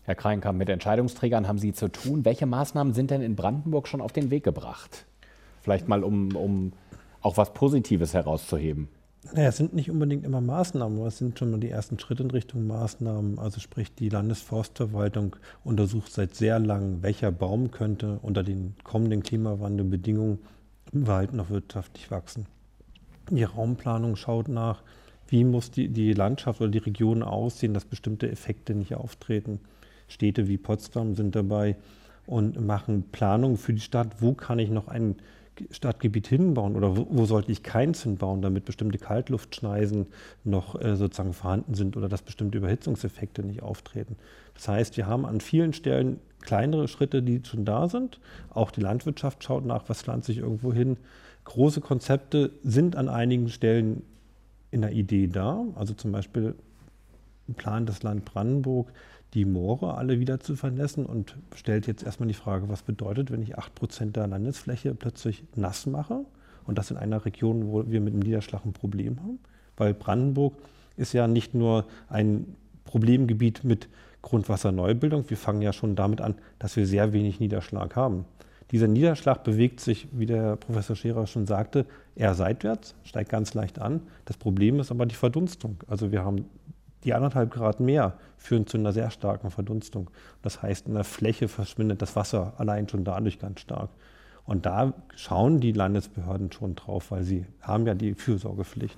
[0.03, 2.25] Herr Kreinkamp, mit Entscheidungsträgern haben Sie zu tun.
[2.25, 5.05] Welche Maßnahmen sind denn in Brandenburg schon auf den Weg gebracht?
[5.61, 6.73] Vielleicht mal, um, um
[7.21, 8.87] auch was Positives herauszuheben.
[9.33, 12.21] Naja, es sind nicht unbedingt immer Maßnahmen, aber es sind schon mal die ersten Schritte
[12.21, 13.39] in Richtung Maßnahmen.
[13.39, 20.37] Also sprich, die Landesforstverwaltung untersucht seit sehr langem, welcher Baum könnte unter den kommenden Klimawandelbedingungen
[20.91, 22.45] im Wald noch wirtschaftlich wachsen.
[23.29, 24.83] Die Raumplanung schaut nach,
[25.27, 29.59] wie muss die, die Landschaft oder die Region aussehen, dass bestimmte Effekte nicht auftreten.
[30.07, 31.75] Städte wie Potsdam sind dabei
[32.27, 35.15] und machen Planungen für die Stadt, wo kann ich noch ein
[35.71, 40.07] Stadtgebiet hinbauen oder wo, wo sollte ich keins hinbauen, damit bestimmte Kaltluftschneisen
[40.43, 44.17] noch äh, sozusagen vorhanden sind oder dass bestimmte Überhitzungseffekte nicht auftreten.
[44.53, 48.19] Das heißt, wir haben an vielen Stellen kleinere Schritte, die schon da sind.
[48.53, 50.97] Auch die Landwirtschaft schaut nach, was pflanze ich irgendwo hin.
[51.43, 54.03] Große Konzepte sind an einigen Stellen
[54.71, 55.63] in der Idee da.
[55.75, 56.55] Also zum Beispiel
[57.57, 58.91] plant das Land Brandenburg,
[59.33, 63.41] die Moore alle wieder zu vernässen und stellt jetzt erstmal die Frage, was bedeutet, wenn
[63.41, 66.21] ich 8% der Landesfläche plötzlich nass mache
[66.65, 69.39] und das in einer Region, wo wir mit dem Niederschlag ein Problem haben.
[69.77, 70.53] Weil Brandenburg
[70.97, 72.55] ist ja nicht nur ein
[72.85, 73.89] Problemgebiet mit
[74.25, 78.25] Grundwasserneubildung, wir fangen ja schon damit an, dass wir sehr wenig Niederschlag haben.
[78.71, 81.85] Dieser Niederschlag bewegt sich, wie der Professor Scherer schon sagte,
[82.15, 84.01] eher seitwärts, steigt ganz leicht an.
[84.25, 85.77] Das Problem ist aber die Verdunstung.
[85.87, 86.45] Also wir haben
[87.03, 90.09] die anderthalb Grad mehr führen zu einer sehr starken Verdunstung.
[90.41, 93.91] Das heißt, in der Fläche verschwindet das Wasser allein schon dadurch ganz stark.
[94.43, 98.97] Und da schauen die Landesbehörden schon drauf, weil sie haben ja die Fürsorgepflicht.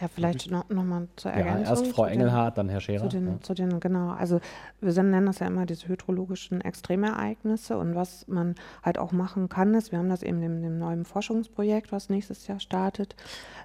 [0.00, 1.64] Ja, vielleicht noch, noch mal zur Ergänzung.
[1.64, 3.02] Ja, erst Frau Engelhardt, dann Herr Scherer.
[3.02, 3.40] Zu den, ja.
[3.40, 4.40] zu den, genau, also
[4.80, 9.74] wir nennen das ja immer diese hydrologischen Extremereignisse und was man halt auch machen kann,
[9.74, 13.16] ist, wir haben das eben in dem neuen Forschungsprojekt, was nächstes Jahr startet,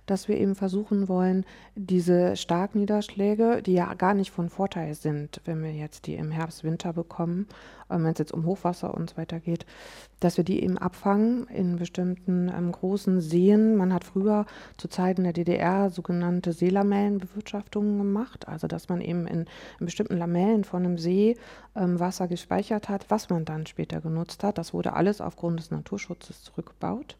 [0.05, 5.61] dass wir eben versuchen wollen, diese Starkniederschläge, die ja gar nicht von Vorteil sind, wenn
[5.61, 7.47] wir jetzt die im Herbst, Winter bekommen,
[7.89, 9.65] wenn es jetzt um Hochwasser und so weiter geht,
[10.19, 13.75] dass wir die eben abfangen in bestimmten ähm, großen Seen.
[13.75, 14.45] Man hat früher
[14.77, 19.45] zu Zeiten der DDR sogenannte Seelamellenbewirtschaftungen gemacht, also dass man eben in,
[19.79, 21.37] in bestimmten Lamellen von einem See
[21.75, 24.57] ähm, Wasser gespeichert hat, was man dann später genutzt hat.
[24.57, 27.17] Das wurde alles aufgrund des Naturschutzes zurückgebaut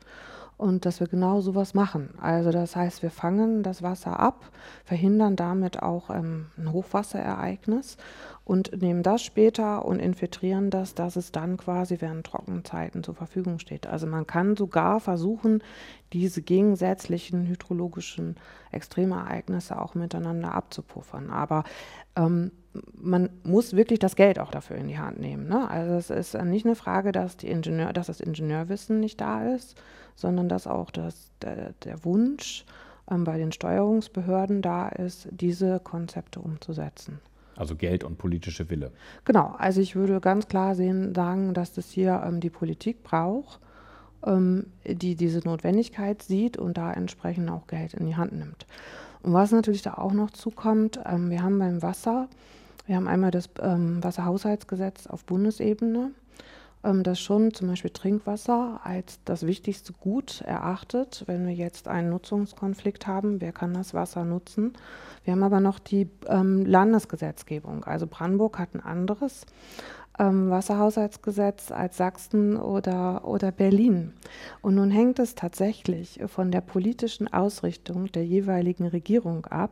[0.58, 2.10] und dass wir genau sowas machen.
[2.22, 4.50] Also das heißt, wir fangen das Wasser ab,
[4.86, 7.98] verhindern damit auch ähm, ein Hochwasserereignis
[8.46, 13.60] und nehmen das später und infiltrieren das, dass es dann quasi während Trockenzeiten zur Verfügung
[13.60, 13.88] steht.
[13.88, 15.64] Also man kann sogar versuchen,
[16.12, 18.36] diese gegensätzlichen hydrologischen
[18.72, 21.30] Extremereignisse auch miteinander abzupuffern.
[21.30, 21.64] Aber
[22.18, 22.52] ähm,
[22.94, 25.48] man muss wirklich das Geld auch dafür in die Hand nehmen.
[25.48, 25.70] Ne?
[25.70, 29.82] Also es ist nicht eine Frage, dass, die Ingenieur, dass das Ingenieurwissen nicht da ist,
[30.16, 32.66] sondern dass auch das, der, der Wunsch
[33.10, 37.20] ähm, bei den Steuerungsbehörden da ist, diese Konzepte umzusetzen.
[37.56, 38.92] Also Geld und politische Wille.
[39.26, 43.60] Genau, also ich würde ganz klar sehen, sagen, dass das hier ähm, die Politik braucht,
[44.26, 48.66] ähm, die diese Notwendigkeit sieht und da entsprechend auch Geld in die Hand nimmt.
[49.22, 52.28] Und was natürlich da auch noch zukommt, ähm, wir haben beim Wasser,
[52.86, 56.12] wir haben einmal das ähm, Wasserhaushaltsgesetz auf Bundesebene,
[56.84, 63.08] das schon zum Beispiel Trinkwasser als das wichtigste Gut erachtet, wenn wir jetzt einen Nutzungskonflikt
[63.08, 64.74] haben, wer kann das Wasser nutzen.
[65.24, 67.86] Wir haben aber noch die ähm, Landesgesetzgebung.
[67.86, 69.46] Also Brandenburg hat ein anderes
[70.20, 74.14] ähm, Wasserhaushaltsgesetz als Sachsen oder, oder Berlin.
[74.62, 79.72] Und nun hängt es tatsächlich von der politischen Ausrichtung der jeweiligen Regierung ab,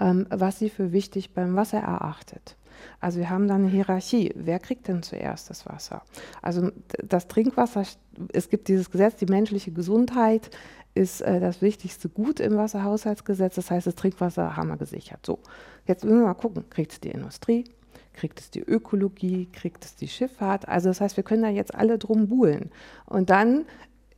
[0.00, 2.56] ähm, was sie für wichtig beim Wasser erachtet.
[3.00, 4.32] Also wir haben dann eine Hierarchie.
[4.36, 6.02] Wer kriegt denn zuerst das Wasser?
[6.42, 6.70] Also
[7.02, 7.84] das Trinkwasser,
[8.32, 10.50] es gibt dieses Gesetz, die menschliche Gesundheit
[10.94, 13.56] ist äh, das wichtigste Gut im Wasserhaushaltsgesetz.
[13.56, 15.26] Das heißt, das Trinkwasser haben wir gesichert.
[15.26, 15.40] So,
[15.86, 17.64] jetzt müssen wir mal gucken, kriegt es die Industrie?
[18.12, 19.48] Kriegt es die Ökologie?
[19.52, 20.68] Kriegt es die Schifffahrt?
[20.68, 22.70] Also das heißt, wir können da jetzt alle drum buhlen.
[23.06, 23.66] Und dann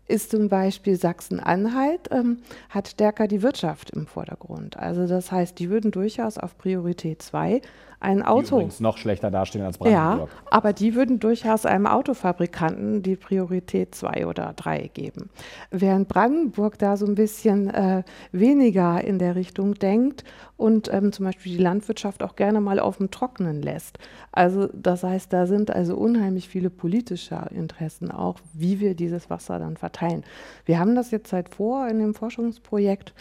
[0.08, 4.76] ist zum Beispiel Sachsen-Anhalt, ähm, hat stärker die Wirtschaft im Vordergrund.
[4.76, 7.60] Also das heißt, die würden durchaus auf Priorität 2
[8.00, 8.42] ein Auto.
[8.42, 10.30] Die übrigens noch schlechter dastehen als Brandenburg.
[10.30, 15.30] Ja, aber die würden durchaus einem Autofabrikanten die Priorität 2 oder 3 geben.
[15.70, 20.24] Während Brandenburg da so ein bisschen äh, weniger in der Richtung denkt
[20.56, 23.98] und ähm, zum Beispiel die Landwirtschaft auch gerne mal auf dem Trockenen lässt.
[24.32, 29.58] Also das heißt, da sind also unheimlich viele politische Interessen auch, wie wir dieses Wasser
[29.58, 30.24] dann verteilen.
[30.64, 33.14] Wir haben das jetzt seit vor in dem Forschungsprojekt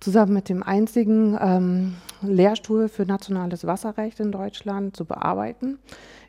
[0.00, 5.78] zusammen mit dem einzigen ähm, Lehrstuhl für nationales Wasserrecht in Deutschland zu bearbeiten,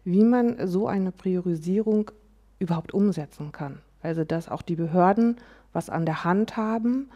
[0.03, 2.11] wie man so eine Priorisierung
[2.59, 3.79] überhaupt umsetzen kann.
[4.01, 5.37] Also dass auch die Behörden
[5.73, 7.09] was an der Hand haben,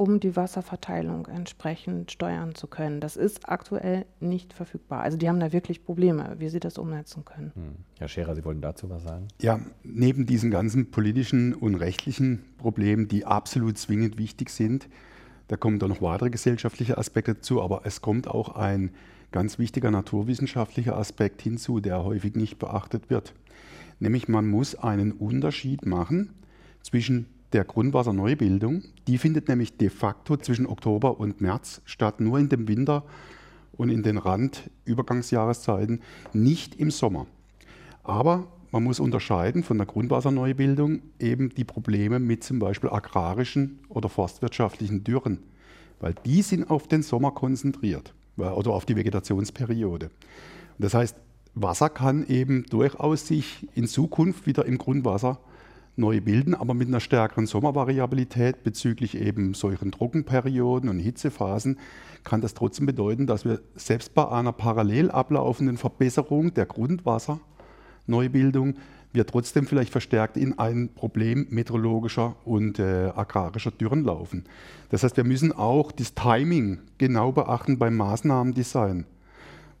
[0.00, 3.00] um die Wasserverteilung entsprechend steuern zu können.
[3.00, 5.02] Das ist aktuell nicht verfügbar.
[5.02, 7.52] Also die haben da wirklich Probleme, wie sie das umsetzen können.
[7.54, 7.76] Hm.
[7.98, 9.28] Herr Scherer, Sie wollten dazu was sagen?
[9.42, 14.88] Ja, neben diesen ganzen politischen und rechtlichen Problemen, die absolut zwingend wichtig sind,
[15.50, 18.92] da kommen dann noch weitere gesellschaftliche Aspekte dazu, aber es kommt auch ein
[19.32, 23.34] ganz wichtiger naturwissenschaftlicher Aspekt hinzu, der häufig nicht beachtet wird.
[23.98, 26.30] Nämlich man muss einen Unterschied machen
[26.82, 28.84] zwischen der Grundwasserneubildung.
[29.08, 33.02] Die findet nämlich de facto zwischen Oktober und März statt, nur in dem Winter
[33.72, 36.00] und in den Randübergangsjahreszeiten,
[36.32, 37.26] nicht im Sommer.
[38.04, 44.08] Aber man muss unterscheiden von der Grundwasserneubildung eben die Probleme mit zum Beispiel agrarischen oder
[44.08, 45.40] forstwirtschaftlichen Dürren,
[45.98, 50.10] weil die sind auf den Sommer konzentriert oder auf die Vegetationsperiode.
[50.78, 51.16] Das heißt,
[51.54, 55.40] Wasser kann eben durchaus sich in Zukunft wieder im Grundwasser
[55.96, 61.78] neu bilden, aber mit einer stärkeren Sommervariabilität bezüglich eben solchen Trockenperioden und Hitzephasen
[62.22, 67.40] kann das trotzdem bedeuten, dass wir selbst bei einer parallel ablaufenden Verbesserung der Grundwasser
[68.06, 68.74] Neubildung
[69.12, 74.44] wir trotzdem vielleicht verstärkt in ein Problem meteorologischer und äh, agrarischer Dürren laufen.
[74.90, 79.06] Das heißt, wir müssen auch das Timing genau beachten beim Maßnahmendesign.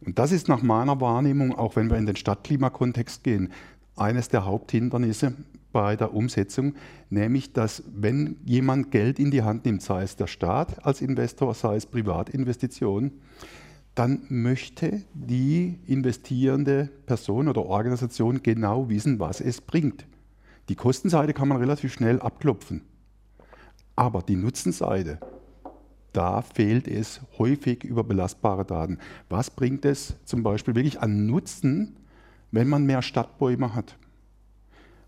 [0.04, 3.52] Und das ist nach meiner Wahrnehmung, auch wenn wir in den Stadtklimakontext gehen,
[3.96, 5.34] eines der Haupthindernisse
[5.72, 6.74] bei der Umsetzung,
[7.10, 11.54] nämlich dass wenn jemand Geld in die Hand nimmt, sei es der Staat als Investor,
[11.54, 13.12] sei es Privatinvestitionen,
[13.94, 20.06] dann möchte die investierende Person oder Organisation genau wissen, was es bringt.
[20.68, 22.82] Die Kostenseite kann man relativ schnell abklopfen.
[23.96, 25.18] Aber die Nutzenseite,
[26.12, 28.98] da fehlt es häufig über belastbare Daten.
[29.28, 31.96] Was bringt es zum Beispiel wirklich an Nutzen,
[32.52, 33.96] wenn man mehr Stadtbäume hat?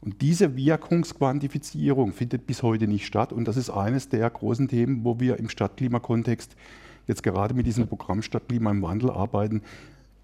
[0.00, 3.32] Und diese Wirkungsquantifizierung findet bis heute nicht statt.
[3.32, 6.56] Und das ist eines der großen Themen, wo wir im Stadtklimakontext
[7.06, 9.62] jetzt gerade mit diesem Programm Stadtklima im Wandel arbeiten,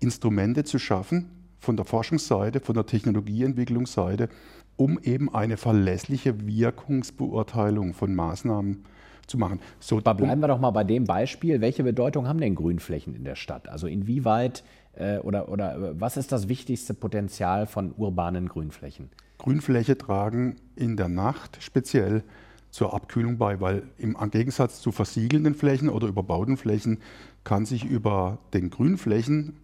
[0.00, 4.28] Instrumente zu schaffen, von der Forschungsseite, von der Technologieentwicklungsseite,
[4.76, 8.84] um eben eine verlässliche Wirkungsbeurteilung von Maßnahmen
[9.26, 9.60] zu machen.
[9.80, 11.60] So, Aber bleiben wir doch mal bei dem Beispiel.
[11.60, 13.68] Welche Bedeutung haben denn Grünflächen in der Stadt?
[13.68, 14.62] Also inwieweit
[14.94, 19.10] äh, oder, oder äh, was ist das wichtigste Potenzial von urbanen Grünflächen?
[19.38, 22.22] Grünfläche tragen in der Nacht speziell
[22.70, 26.98] zur Abkühlung bei, weil im Gegensatz zu versiegelnden Flächen oder überbauten Flächen
[27.44, 29.56] kann sich über den Grünflächen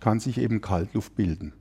[0.00, 1.52] kann sich eben Kaltluft bilden.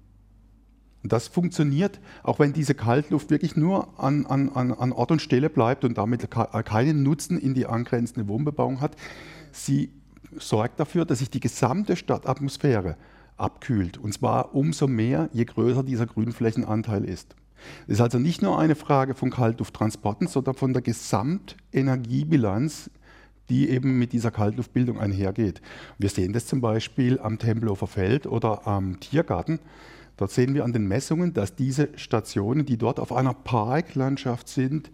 [1.03, 5.49] Und das funktioniert, auch wenn diese Kaltluft wirklich nur an, an, an Ort und Stelle
[5.49, 8.95] bleibt und damit keinen Nutzen in die angrenzende Wohnbebauung hat.
[9.51, 9.91] Sie
[10.37, 12.97] sorgt dafür, dass sich die gesamte Stadtatmosphäre
[13.37, 13.97] abkühlt.
[13.97, 17.35] Und zwar umso mehr, je größer dieser Grünflächenanteil ist.
[17.87, 22.89] Es ist also nicht nur eine Frage von Kaltlufttransporten, sondern von der Gesamtenergiebilanz,
[23.49, 25.61] die eben mit dieser Kaltluftbildung einhergeht.
[25.97, 29.59] Wir sehen das zum Beispiel am Tempelhofer Feld oder am Tiergarten.
[30.17, 34.91] Dort sehen wir an den Messungen, dass diese Stationen, die dort auf einer Parklandschaft sind,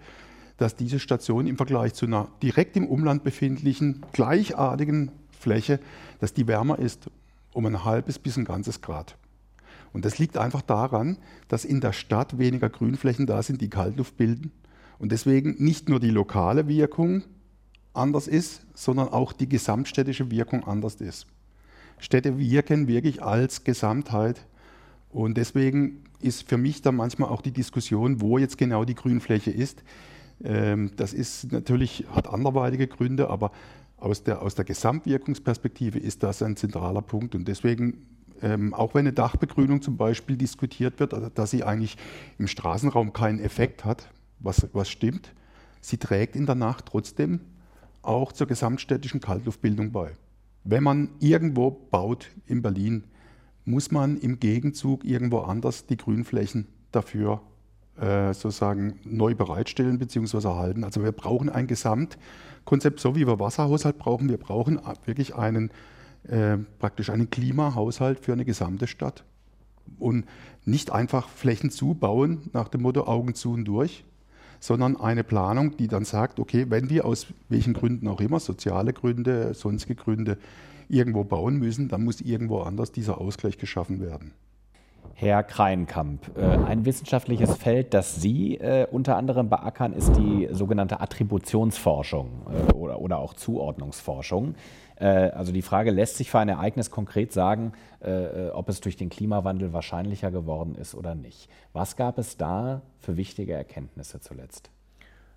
[0.57, 5.79] dass diese Stationen im Vergleich zu einer direkt im Umland befindlichen, gleichartigen Fläche,
[6.19, 7.09] dass die wärmer ist
[7.53, 9.15] um ein halbes bis ein ganzes Grad.
[9.93, 14.17] Und das liegt einfach daran, dass in der Stadt weniger Grünflächen da sind, die Kaltluft
[14.17, 14.51] bilden.
[14.99, 17.23] Und deswegen nicht nur die lokale Wirkung
[17.93, 21.27] anders ist, sondern auch die gesamtstädtische Wirkung anders ist.
[21.99, 24.45] Städte wirken wirklich als Gesamtheit.
[25.09, 29.51] Und deswegen ist für mich dann manchmal auch die Diskussion, wo jetzt genau die Grünfläche
[29.51, 29.83] ist.
[30.43, 33.51] Ähm, das ist natürlich, hat anderweitige Gründe, aber
[33.97, 37.33] aus der, aus der Gesamtwirkungsperspektive ist das ein zentraler Punkt.
[37.33, 38.05] Und deswegen
[38.41, 41.97] ähm, auch wenn eine Dachbegrünung zum Beispiel diskutiert wird, also dass sie eigentlich
[42.37, 44.09] im Straßenraum keinen Effekt hat,
[44.39, 45.33] was, was stimmt,
[45.81, 47.39] sie trägt in der Nacht trotzdem
[48.01, 50.11] auch zur gesamtstädtischen Kaltluftbildung bei.
[50.63, 53.03] Wenn man irgendwo baut in Berlin,
[53.65, 57.41] muss man im Gegenzug irgendwo anders die Grünflächen dafür
[57.99, 60.47] äh, sozusagen neu bereitstellen bzw.
[60.47, 60.83] erhalten.
[60.83, 64.29] Also wir brauchen ein Gesamtkonzept, so wie wir Wasserhaushalt brauchen.
[64.29, 65.71] Wir brauchen wirklich einen
[66.29, 69.23] äh, praktisch einen Klimahaushalt für eine gesamte Stadt.
[69.99, 70.25] Und
[70.65, 74.03] nicht einfach Flächen zubauen nach dem Motto Augen zu und durch,
[74.59, 78.93] sondern eine Planung, die dann sagt, okay, wenn wir aus welchen Gründen auch immer, soziale
[78.93, 80.37] Gründe, sonstige Gründe,
[80.89, 84.33] irgendwo bauen müssen, dann muss irgendwo anders dieser Ausgleich geschaffen werden.
[85.19, 90.99] Herr Kreinkamp, äh, ein wissenschaftliches Feld, das Sie äh, unter anderem beackern, ist die sogenannte
[91.01, 92.43] Attributionsforschung
[92.75, 94.55] oder auch Zuordnungsforschung.
[94.99, 97.73] Also die Frage, lässt sich für ein Ereignis konkret sagen,
[98.53, 101.49] ob es durch den Klimawandel wahrscheinlicher geworden ist oder nicht?
[101.73, 104.71] Was gab es da für wichtige Erkenntnisse zuletzt?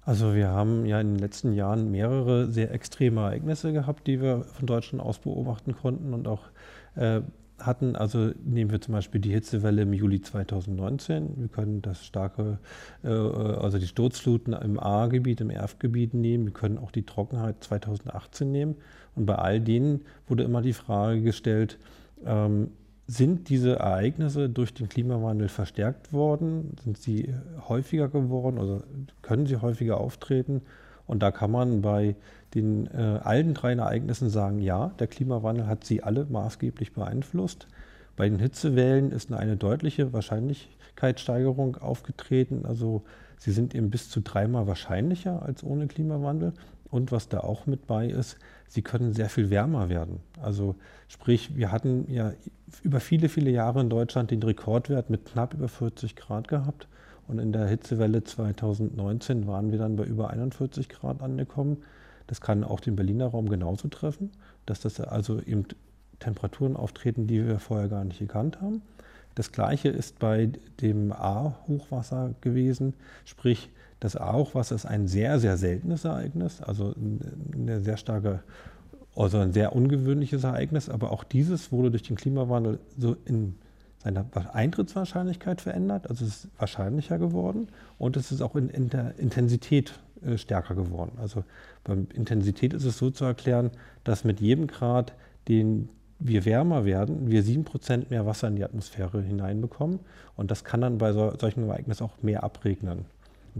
[0.02, 4.44] Also wir haben ja in den letzten Jahren mehrere sehr extreme Ereignisse gehabt, die wir
[4.44, 6.44] von Deutschland aus beobachten konnten und auch
[6.96, 7.20] äh,
[7.58, 7.96] hatten.
[7.96, 11.34] Also nehmen wir zum Beispiel die Hitzewelle im Juli 2019.
[11.36, 12.58] Wir können das starke,
[13.04, 16.46] äh, also die Sturzfluten im A-Gebiet, im Erfgebiet nehmen.
[16.46, 18.76] Wir können auch die Trockenheit 2018 nehmen.
[19.16, 21.78] Und bei all denen wurde immer die Frage gestellt,
[22.24, 22.70] ähm,
[23.06, 26.76] sind diese Ereignisse durch den Klimawandel verstärkt worden?
[26.84, 27.34] Sind sie
[27.68, 28.84] häufiger geworden oder
[29.22, 30.62] können sie häufiger auftreten?
[31.08, 32.14] Und da kann man bei
[32.54, 37.66] den äh, allen drei Ereignissen sagen, ja, der Klimawandel hat sie alle maßgeblich beeinflusst.
[38.14, 42.64] Bei den Hitzewellen ist eine deutliche Wahrscheinlichkeitssteigerung aufgetreten.
[42.64, 43.02] Also
[43.38, 46.52] sie sind eben bis zu dreimal wahrscheinlicher als ohne Klimawandel.
[46.90, 48.36] Und was da auch mit bei ist,
[48.68, 50.20] sie können sehr viel wärmer werden.
[50.42, 50.74] Also
[51.08, 52.32] sprich, wir hatten ja
[52.82, 56.88] über viele, viele Jahre in Deutschland den Rekordwert mit knapp über 40 Grad gehabt.
[57.28, 61.78] Und in der Hitzewelle 2019 waren wir dann bei über 41 Grad angekommen.
[62.26, 64.30] Das kann auch den Berliner Raum genauso treffen,
[64.66, 65.64] dass das also eben
[66.18, 68.82] Temperaturen auftreten, die wir vorher gar nicht gekannt haben.
[69.36, 73.70] Das gleiche ist bei dem A-Hochwasser gewesen, sprich
[74.00, 76.94] das A-Hochwasser ist ein sehr, sehr seltenes Ereignis, also
[77.54, 78.40] eine sehr starke,
[79.14, 83.56] also ein sehr ungewöhnliches Ereignis, aber auch dieses wurde durch den Klimawandel so in
[84.02, 84.24] seiner
[84.54, 90.00] Eintrittswahrscheinlichkeit verändert, also es ist wahrscheinlicher geworden und es ist auch in, in der Intensität
[90.24, 91.12] äh, stärker geworden.
[91.20, 91.44] Also
[91.84, 93.70] bei Intensität ist es so zu erklären,
[94.04, 95.12] dass mit jedem Grad,
[95.48, 100.00] den wir wärmer werden, wir sieben Prozent mehr Wasser in die Atmosphäre hineinbekommen
[100.36, 103.04] und das kann dann bei so, solchen Ereignissen auch mehr abregnen.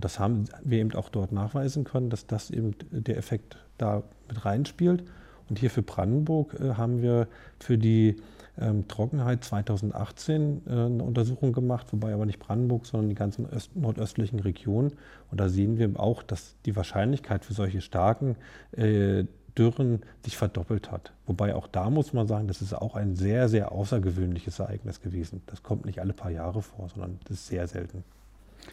[0.01, 4.03] Und das haben wir eben auch dort nachweisen können, dass das eben der Effekt da
[4.29, 5.05] mit reinspielt.
[5.51, 7.29] Und hier für Brandenburg äh, haben wir
[7.59, 8.17] für die
[8.59, 13.77] ähm, Trockenheit 2018 äh, eine Untersuchung gemacht, wobei aber nicht Brandenburg, sondern die ganzen Öst
[13.77, 14.93] nordöstlichen Regionen.
[15.31, 18.37] Und da sehen wir auch, dass die Wahrscheinlichkeit für solche starken
[18.73, 19.25] äh,
[19.59, 21.13] Dürren sich verdoppelt hat.
[21.27, 25.43] Wobei auch da muss man sagen, das ist auch ein sehr, sehr außergewöhnliches Ereignis gewesen.
[25.45, 28.03] Das kommt nicht alle paar Jahre vor, sondern das ist sehr selten.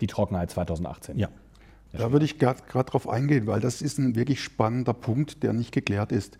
[0.01, 1.17] Die Trockenheit 2018.
[1.17, 1.29] Ja.
[1.93, 5.71] Da würde ich gerade drauf eingehen, weil das ist ein wirklich spannender Punkt, der nicht
[5.71, 6.37] geklärt ist.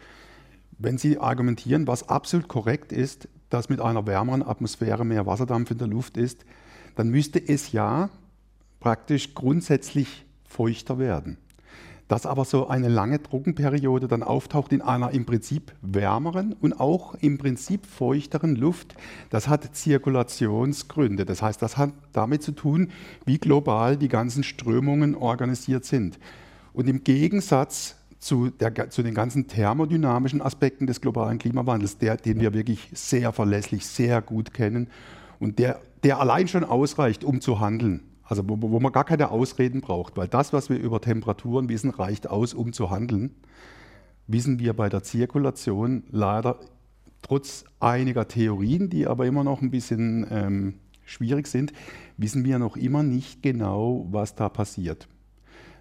[0.78, 5.78] Wenn Sie argumentieren, was absolut korrekt ist, dass mit einer wärmeren Atmosphäre mehr Wasserdampf in
[5.78, 6.46] der Luft ist,
[6.96, 8.10] dann müsste es ja
[8.80, 11.38] praktisch grundsätzlich feuchter werden.
[12.08, 17.16] Dass aber so eine lange Trockenperiode dann auftaucht in einer im Prinzip wärmeren und auch
[17.16, 18.96] im Prinzip feuchteren Luft,
[19.30, 21.26] das hat Zirkulationsgründe.
[21.26, 22.92] Das heißt, das hat damit zu tun,
[23.26, 26.18] wie global die ganzen Strömungen organisiert sind.
[26.72, 32.40] Und im Gegensatz zu, der, zu, den ganzen thermodynamischen Aspekten des globalen Klimawandels, der, den
[32.40, 34.88] wir wirklich sehr verlässlich, sehr gut kennen
[35.40, 38.02] und der, der allein schon ausreicht, um zu handeln.
[38.28, 41.90] Also wo, wo man gar keine Ausreden braucht, weil das, was wir über Temperaturen wissen,
[41.90, 43.36] reicht aus, um zu handeln,
[44.28, 46.60] wissen wir bei der Zirkulation leider
[47.22, 50.74] trotz einiger Theorien, die aber immer noch ein bisschen ähm,
[51.06, 51.72] schwierig sind,
[52.18, 55.08] wissen wir noch immer nicht genau, was da passiert.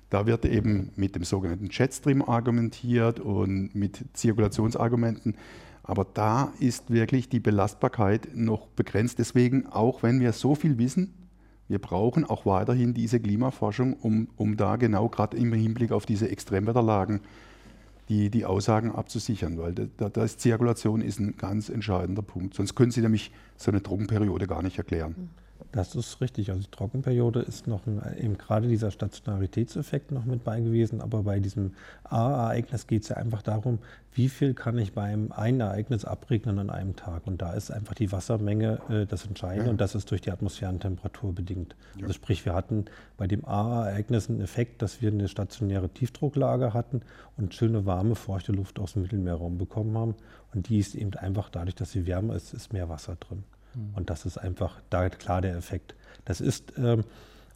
[0.09, 5.37] Da wird eben mit dem sogenannten Jetstream argumentiert und mit Zirkulationsargumenten.
[5.83, 9.19] Aber da ist wirklich die Belastbarkeit noch begrenzt.
[9.19, 11.26] Deswegen, auch wenn wir so viel wissen,
[11.69, 16.29] wir brauchen auch weiterhin diese Klimaforschung, um, um da genau gerade im Hinblick auf diese
[16.29, 17.21] Extremwetterlagen
[18.09, 22.55] die, die Aussagen abzusichern, weil da, da ist Zirkulation ist ein ganz entscheidender Punkt.
[22.55, 25.31] Sonst können Sie nämlich so eine Trockenperiode gar nicht erklären.
[25.73, 26.51] Das ist richtig.
[26.51, 31.01] Also die Trockenperiode ist noch ein, eben gerade dieser Stationaritätseffekt noch mit bei gewesen.
[31.01, 33.79] Aber bei diesem A-Ereignis geht es ja einfach darum,
[34.13, 37.27] wie viel kann ich beim einen Ereignis abregnen an einem Tag.
[37.27, 39.71] Und da ist einfach die Wassermenge äh, das Entscheidende ja.
[39.71, 41.77] und das ist durch die Atmosphärentemperatur bedingt.
[41.97, 42.03] Ja.
[42.03, 42.87] Also sprich, wir hatten
[43.17, 47.03] bei dem A-Ereignis einen Effekt, dass wir eine stationäre Tiefdrucklage hatten
[47.37, 50.15] und schöne warme, feuchte Luft aus dem Mittelmeerraum bekommen haben.
[50.55, 53.45] Und die ist eben einfach dadurch, dass sie wärmer ist, ist mehr Wasser drin.
[53.95, 55.95] Und das ist einfach da klar der Effekt.
[56.25, 57.05] Das ist ähm,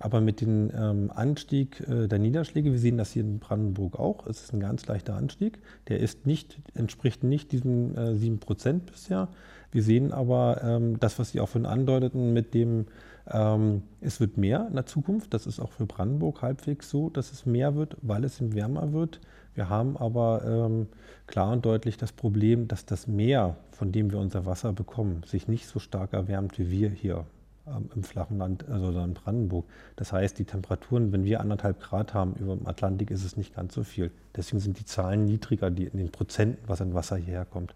[0.02, 4.26] aber mit dem ähm, Anstieg äh, der Niederschläge, wir sehen das hier in Brandenburg auch,
[4.26, 5.58] es ist ein ganz leichter Anstieg.
[5.88, 9.28] Der ist nicht, entspricht nicht diesen äh, 7% bisher.
[9.70, 12.86] Wir sehen aber ähm, das, was Sie auch schon andeuteten, mit dem
[13.30, 15.34] ähm, es wird mehr in der Zukunft.
[15.34, 19.20] Das ist auch für Brandenburg halbwegs so, dass es mehr wird, weil es wärmer wird.
[19.54, 20.88] Wir haben aber ähm,
[21.26, 25.48] klar und deutlich das Problem, dass das Meer, von dem wir unser Wasser bekommen, sich
[25.48, 27.26] nicht so stark erwärmt wie wir hier
[27.66, 29.66] ähm, im flachen Land, also in Brandenburg.
[29.96, 33.54] Das heißt, die Temperaturen, wenn wir anderthalb Grad haben über dem Atlantik, ist es nicht
[33.54, 34.10] ganz so viel.
[34.36, 37.74] Deswegen sind die Zahlen niedriger, die in den Prozenten, was an Wasser hierher kommt.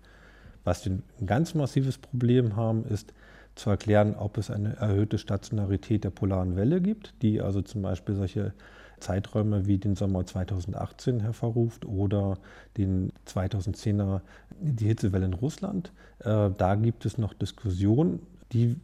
[0.64, 3.12] Was wir ein ganz massives Problem haben, ist
[3.54, 8.14] zu erklären, ob es eine erhöhte Stationarität der polaren Welle gibt, die also zum Beispiel
[8.14, 8.52] solche
[9.04, 12.38] Zeiträume wie den Sommer 2018 hervorruft oder
[12.76, 14.20] den 2010er
[14.60, 15.92] die Hitzewelle in Russland.
[16.20, 18.20] Äh, da gibt es noch Diskussionen,
[18.52, 18.76] die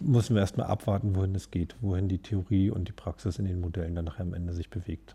[0.00, 3.60] müssen wir erstmal abwarten, wohin es geht, wohin die Theorie und die Praxis in den
[3.60, 5.14] Modellen dann nachher am Ende sich bewegt.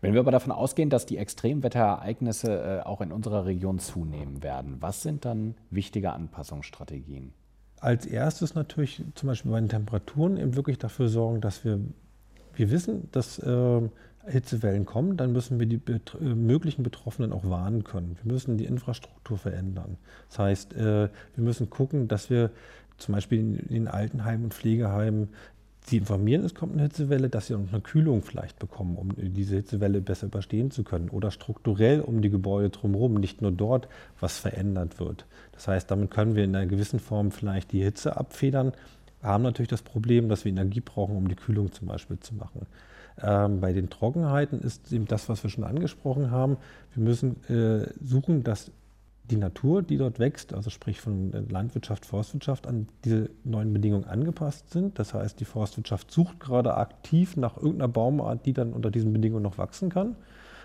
[0.00, 4.76] Wenn wir aber davon ausgehen, dass die Extremwetterereignisse äh, auch in unserer Region zunehmen werden,
[4.80, 7.32] was sind dann wichtige Anpassungsstrategien?
[7.80, 11.80] Als erstes natürlich zum Beispiel bei den Temperaturen eben wirklich dafür sorgen, dass wir
[12.54, 13.80] wir wissen, dass äh,
[14.26, 18.16] Hitzewellen kommen, dann müssen wir die bet äh, möglichen Betroffenen auch warnen können.
[18.22, 19.96] Wir müssen die Infrastruktur verändern.
[20.28, 22.50] Das heißt, äh, wir müssen gucken, dass wir
[22.98, 25.28] zum Beispiel in, in Altenheimen und Pflegeheimen
[25.86, 29.56] sie informieren, es kommt eine Hitzewelle, dass sie auch eine Kühlung vielleicht bekommen, um diese
[29.56, 31.08] Hitzewelle besser überstehen zu können.
[31.08, 33.88] Oder strukturell um die Gebäude drumherum, nicht nur dort,
[34.20, 35.26] was verändert wird.
[35.52, 38.72] Das heißt, damit können wir in einer gewissen Form vielleicht die Hitze abfedern,
[39.22, 42.66] haben natürlich das Problem, dass wir Energie brauchen, um die Kühlung zum Beispiel zu machen.
[43.22, 46.56] Ähm, bei den Trockenheiten ist eben das, was wir schon angesprochen haben.
[46.94, 48.70] Wir müssen äh, suchen, dass
[49.30, 54.70] die Natur, die dort wächst, also sprich von Landwirtschaft, Forstwirtschaft, an diese neuen Bedingungen angepasst
[54.70, 54.98] sind.
[54.98, 59.42] Das heißt, die Forstwirtschaft sucht gerade aktiv nach irgendeiner Baumart, die dann unter diesen Bedingungen
[59.42, 60.16] noch wachsen kann.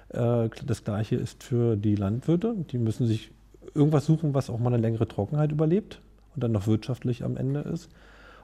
[0.10, 2.56] Äh, das gleiche ist für die Landwirte.
[2.72, 3.32] Die müssen sich
[3.74, 6.02] irgendwas suchen, was auch mal eine längere Trockenheit überlebt
[6.34, 7.90] und dann noch wirtschaftlich am Ende ist.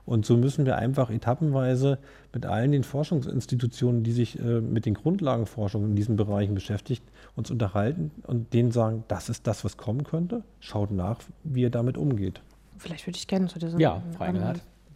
[0.06, 2.00] Und so müssen wir einfach etappenweise
[2.34, 7.04] mit allen den Forschungsinstitutionen, die sich äh, mit den Grundlagenforschungen in diesen Bereichen beschäftigt,
[7.36, 10.44] uns unterhalten und denen sagen, das ist das, was kommen könnte.
[10.60, 12.42] Schaut nach, wie ihr damit umgeht.
[12.78, 14.42] Vielleicht würde ich gerne zu diesen ja, ähm,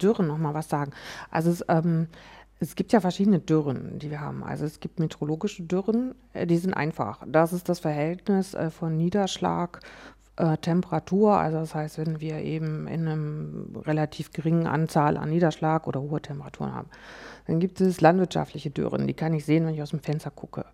[0.00, 0.92] Dürren noch mal was sagen.
[1.30, 2.08] Also es, ähm,
[2.58, 4.42] es gibt ja verschiedene Dürren, die wir haben.
[4.42, 7.22] Also es gibt meteorologische Dürren, äh, die sind einfach.
[7.26, 9.80] Das ist das Verhältnis äh, von Niederschlag,
[10.36, 15.86] äh, Temperatur, also das heißt, wenn wir eben in einem relativ geringen Anzahl an Niederschlag
[15.86, 16.88] oder hohe Temperaturen haben.
[17.46, 20.64] Dann gibt es landwirtschaftliche Dürren, die kann ich sehen, wenn ich aus dem Fenster gucke.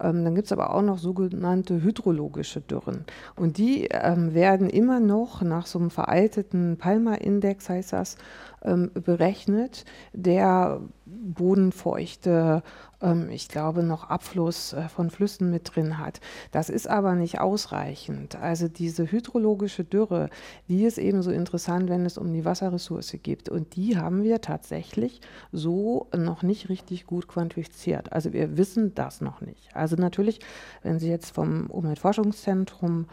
[0.00, 3.04] Ähm, dann gibt es aber auch noch sogenannte hydrologische Dürren.
[3.36, 8.16] Und die ähm, werden immer noch nach so einem veralteten Palmer-Index, heißt das,
[8.64, 12.62] ähm, berechnet, der bodenfeuchte,
[13.02, 16.20] ähm, ich glaube, noch Abfluss äh, von Flüssen mit drin hat.
[16.50, 18.36] Das ist aber nicht ausreichend.
[18.36, 20.30] Also diese hydrologische Dürre,
[20.68, 23.48] die ist ebenso interessant, wenn es um die Wasserressource geht.
[23.48, 25.20] Und die haben wir tatsächlich
[25.52, 28.12] so noch nicht richtig gut quantifiziert.
[28.12, 29.74] Also wir wissen das noch nicht.
[29.74, 30.40] Also natürlich,
[30.82, 33.06] wenn Sie jetzt vom Umweltforschungszentrum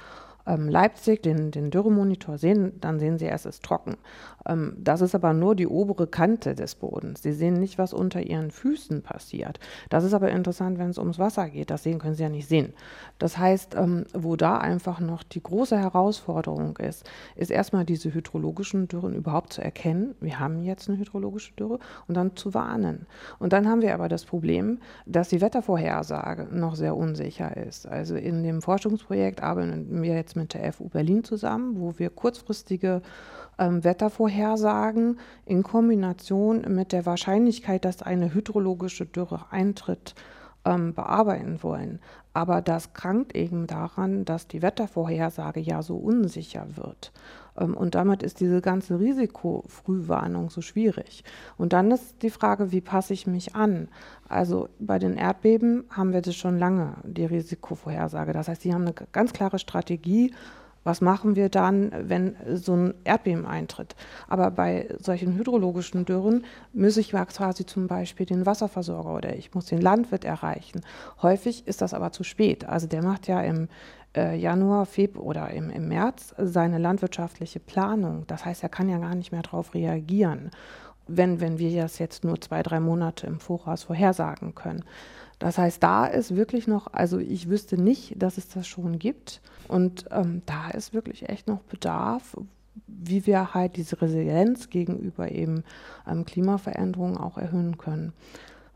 [0.45, 3.97] ähm, Leipzig den, den Dürremonitor sehen, dann sehen Sie es ist trocken.
[4.45, 7.21] Ähm, das ist aber nur die obere Kante des Bodens.
[7.21, 9.59] Sie sehen nicht, was unter Ihren Füßen passiert.
[9.89, 11.69] Das ist aber interessant, wenn es ums Wasser geht.
[11.69, 12.73] Das sehen können Sie ja nicht sehen.
[13.19, 18.87] Das heißt, ähm, wo da einfach noch die große Herausforderung ist, ist erstmal diese hydrologischen
[18.87, 20.15] Dürren überhaupt zu erkennen.
[20.19, 23.05] Wir haben jetzt eine hydrologische Dürre und dann zu warnen.
[23.39, 27.87] Und dann haben wir aber das Problem, dass die Wettervorhersage noch sehr unsicher ist.
[27.87, 33.01] Also in dem Forschungsprojekt arbeiten wir jetzt mit der FU Berlin zusammen, wo wir kurzfristige
[33.57, 40.15] ähm, Wettervorhersagen in Kombination mit der Wahrscheinlichkeit, dass eine hydrologische Dürre eintritt,
[40.65, 41.99] ähm, bearbeiten wollen.
[42.33, 47.11] Aber das krankt eben daran, dass die Wettervorhersage ja so unsicher wird.
[47.57, 51.23] Ähm, und damit ist diese ganze Risikofrühwarnung so schwierig.
[51.57, 53.89] Und dann ist die Frage, wie passe ich mich an?
[54.29, 58.33] Also bei den Erdbeben haben wir das schon lange, die Risikovorhersage.
[58.33, 60.33] Das heißt, sie haben eine ganz klare Strategie,
[60.83, 63.95] Was machen wir dann, wenn so ein Erdbeben eintritt?
[64.27, 69.65] Aber bei solchen hydrologischen Dürren muss ich quasi zum Beispiel den Wasserversorger oder ich muss
[69.65, 70.81] den Landwirt erreichen.
[71.21, 72.65] Häufig ist das aber zu spät.
[72.65, 73.67] Also der macht ja im
[74.15, 78.25] äh, Januar, Februar oder im, im März seine landwirtschaftliche Planung.
[78.27, 80.51] Das heißt, er kann ja gar nicht mehr darauf reagieren,
[81.07, 84.83] wenn, wenn wir das jetzt nur zwei, drei Monate im Voraus vorhersagen können.
[85.41, 89.41] Das heißt, da ist wirklich noch, also ich wüsste nicht, dass es das schon gibt.
[89.67, 92.37] Und ähm, da ist wirklich echt noch Bedarf,
[92.85, 95.63] wie wir halt diese Resilienz gegenüber eben
[96.07, 98.13] ähm, Klimaveränderungen auch erhöhen können.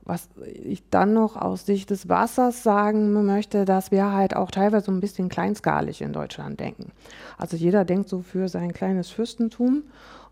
[0.06, 0.28] Was
[0.64, 4.92] ich dann noch aus Sicht des Wassers sagen möchte, dass wir halt auch teilweise so
[4.92, 6.92] ein bisschen kleinskalig in Deutschland denken.
[7.38, 9.84] Also jeder denkt so für sein kleines Fürstentum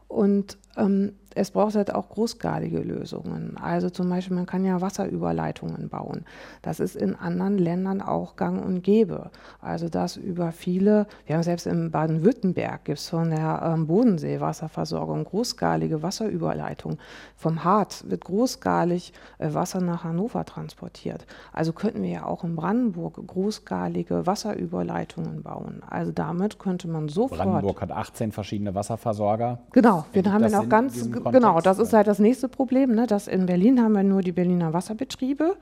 [0.07, 3.57] und ähm, es braucht halt auch großgradige Lösungen.
[3.61, 6.25] Also zum Beispiel, man kann ja Wasserüberleitungen bauen.
[6.61, 9.31] Das ist in anderen Ländern auch gang und gäbe.
[9.61, 15.23] Also das über viele, wir haben selbst in Baden-Württemberg gibt es von der ähm, Bodensee-Wasserversorgung
[15.23, 16.97] großskalige Wasserüberleitung.
[17.35, 21.25] Vom Harz wird großskalig äh, Wasser nach Hannover transportiert.
[21.51, 25.81] Also könnten wir ja auch in Brandenburg großskalige Wasserüberleitungen bauen.
[25.89, 27.41] Also damit könnte man sofort...
[27.41, 29.59] Brandenburg hat 18 verschiedene Wasserversorger.
[29.71, 32.93] Genau, wir haben ja noch ganz genau, das ist halt das nächste Problem.
[32.95, 33.07] Ne?
[33.07, 35.55] Dass in Berlin haben wir nur die Berliner Wasserbetriebe.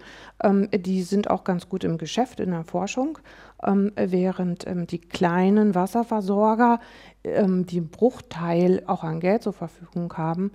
[0.44, 3.18] Ähm, die sind auch ganz gut im Geschäft, in der Forschung.
[3.64, 6.80] Ähm, während ähm, die kleinen Wasserversorger,
[7.24, 10.52] ähm, die einen Bruchteil auch an Geld zur Verfügung haben,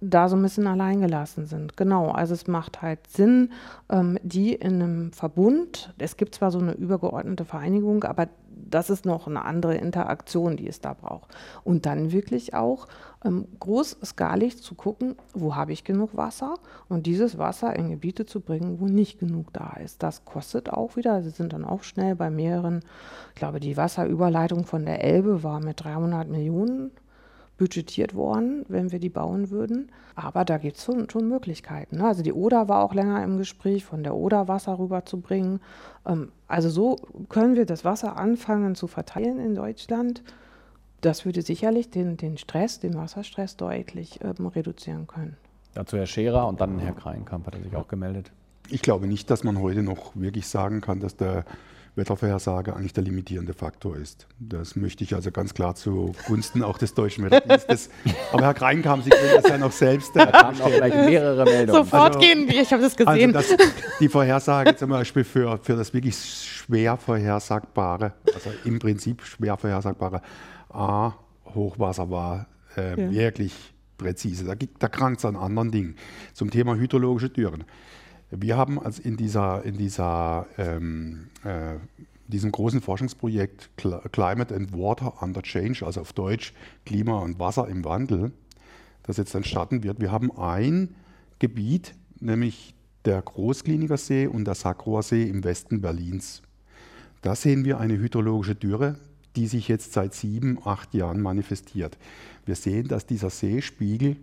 [0.00, 1.76] da so ein bisschen alleingelassen sind.
[1.76, 3.52] Genau, also es macht halt Sinn,
[3.90, 8.28] ähm, die in einem Verbund, es gibt zwar so eine übergeordnete Vereinigung, aber
[8.70, 11.34] das ist noch eine andere Interaktion, die es da braucht.
[11.64, 12.86] Und dann wirklich auch
[13.24, 16.54] ähm, großskalig zu gucken, wo habe ich genug Wasser
[16.88, 20.02] und dieses Wasser in Gebiete zu bringen, wo nicht genug da ist.
[20.02, 22.80] Das kostet auch wieder, sie sind dann auch schnell bei mehreren,
[23.30, 26.92] ich glaube, die Wasserüberleitung von der Elbe war mit 300 Millionen
[27.60, 29.92] budgetiert worden, wenn wir die bauen würden.
[30.14, 31.98] Aber da gibt es schon, schon, Möglichkeiten.
[31.98, 32.06] Ne?
[32.06, 35.60] Also die Oder war auch länger im Gespräch, von der Oder Wasser rüberzubringen.
[36.06, 36.96] Ähm, also so
[37.28, 40.22] können wir das Wasser anfangen zu verteilen in Deutschland.
[41.02, 45.36] Das würde sicherlich den, den Stress, den Wasserstress deutlich ähm, reduzieren können.
[45.74, 48.32] Dazu Herr Scherer und dann Herr Kreinkamp hat er sich auch gemeldet.
[48.70, 51.44] Ich glaube nicht, dass man heute noch wirklich sagen kann, dass der
[51.96, 54.26] Wettervorhersage eigentlich der limitierende Faktor ist.
[54.38, 57.90] Das möchte ich also ganz klar zugunsten auch des deutschen Wetterdienstes.
[58.32, 60.14] Aber Herr Kreinkam, Sie können das ja noch selbst.
[60.14, 61.84] Da kamen auch gleich mehrere Meldungen.
[61.84, 63.34] Sofort also, gehen wir, ich habe das gesehen.
[63.34, 63.68] Also das,
[63.98, 70.22] die Vorhersage zum Beispiel für, für das wirklich schwer vorhersagbare, also im Prinzip schwer vorhersagbare
[70.68, 71.14] A,
[71.54, 73.10] Hochwasser war äh, ja.
[73.10, 73.52] wirklich
[73.98, 74.44] präzise.
[74.44, 75.96] Da, da krankt es an anderen Dingen.
[76.32, 77.64] Zum Thema hydrologische Dürren.
[78.30, 81.76] Wir haben als in dieser, in dieser ähm, äh,
[82.30, 86.54] diesem großen Forschungsprojekt Climate and Water Under Change, also auf Deutsch
[86.86, 88.32] Klima und Wasser im Wandel,
[89.02, 90.00] das jetzt dann starten wird.
[90.00, 90.94] Wir haben ein
[91.38, 92.74] Gebiet, nämlich
[93.04, 96.42] der Großkliniker See und der Sakroer See im Westen Berlins.
[97.22, 98.96] Da sehen wir eine hydrologische Dürre,
[99.36, 101.98] die sich jetzt seit sieben, acht Jahren manifestiert.
[102.46, 104.16] Wir sehen, dass dieser Seespiegel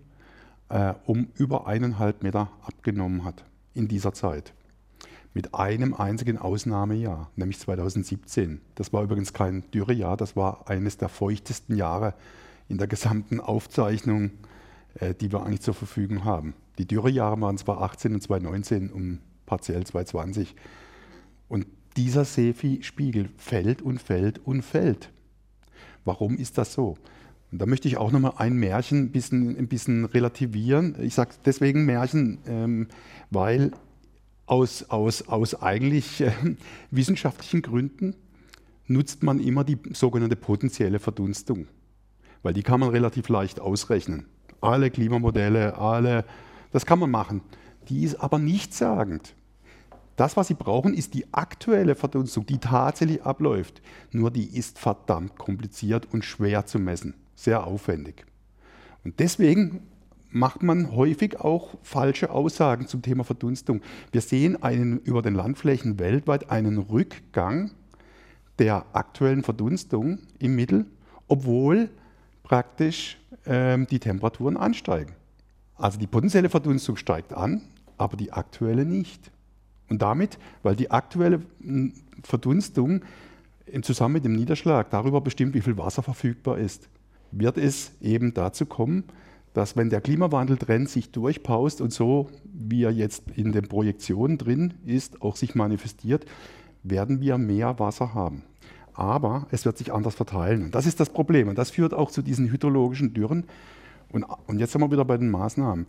[0.69, 3.43] äh, um über eineinhalb Meter abgenommen hat
[3.77, 4.53] in dieser Zeit.
[5.33, 8.61] Mit einem einzigen Ausnahmejahr, nämlich 2017.
[8.75, 12.15] Das war übrigens kein Dürrejahr, das war eines der feuchtesten Jahre
[12.67, 14.31] in der gesamten Aufzeichnung,
[14.95, 16.53] äh, die wir eigentlich zur Verfügung haben.
[16.79, 20.55] Die Dürrejahre waren 2018 und 2019 und partiell 2020.
[21.47, 25.11] Und dieser Seespiegel fällt und fällt und fällt.
[26.05, 26.97] Warum ist das so?
[27.51, 30.95] Und da möchte ich auch nochmal ein Märchen ein bisschen, ein bisschen relativieren.
[31.01, 32.87] Ich sage deswegen Märchen, ähm,
[33.29, 33.71] weil
[34.45, 36.31] aus, aus, aus eigentlich äh,
[36.91, 38.15] wissenschaftlichen Gründen
[38.87, 41.67] nutzt man immer die sogenannte potenzielle Verdunstung.
[42.43, 44.25] Weil die kann man relativ leicht ausrechnen.
[44.59, 46.25] Alle Klimamodelle, alle,
[46.71, 47.41] das kann man machen.
[47.87, 49.35] Die ist aber nichtssagend.
[50.17, 53.81] Das, was Sie brauchen, ist die aktuelle Verdunstung, die tatsächlich abläuft.
[54.11, 58.25] Nur die ist verdammt kompliziert und schwer zu messen sehr aufwendig.
[59.05, 59.83] Und deswegen
[60.29, 63.81] macht man häufig auch falsche Aussagen zum Thema Verdunstung.
[64.11, 67.71] Wir sehen einen, über den Landflächen weltweit einen Rückgang
[68.59, 70.85] der aktuellen Verdunstung im Mittel,
[71.27, 71.89] obwohl
[72.43, 75.13] praktisch ähm, die Temperaturen ansteigen.
[75.75, 77.61] Also die potenzielle Verdunstung steigt an,
[77.97, 79.31] aber die aktuelle nicht.
[79.89, 83.01] Und damit, weil die aktuelle hm, Verdunstung
[83.83, 86.89] zusammen mit dem Niederschlag darüber bestimmt, wie viel Wasser verfügbar ist
[87.31, 89.03] wird es eben dazu kommen,
[89.53, 94.75] dass wenn der Klimawandeltrend sich durchpaust und so, wie er jetzt in den Projektionen drin
[94.85, 96.25] ist, auch sich manifestiert,
[96.83, 98.43] werden wir mehr Wasser haben.
[98.97, 100.63] aber es wird sich anders verteilen.
[100.63, 101.47] Und das ist das Problem.
[101.47, 103.45] Und das führt auch zu diesen hydrologischen Dürren.
[104.11, 105.85] Und, und jetzt sind wir wieder bei den Maßnahmen.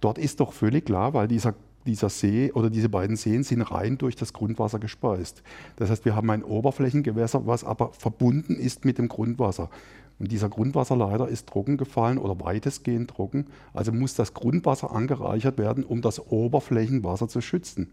[0.00, 1.54] Dort ist doch völlig klar, weil dieser,
[1.86, 5.42] dieser See oder diese beiden Seen sind rein durch das Grundwasser gespeist.
[5.76, 9.70] Das heißt, wir haben ein Oberflächengewässer, was aber verbunden ist mit dem Grundwasser.
[10.18, 13.46] Und dieser Grundwasserleiter ist trocken gefallen oder weitestgehend trocken.
[13.72, 17.90] Also muss das Grundwasser angereichert werden, um das Oberflächenwasser zu schützen.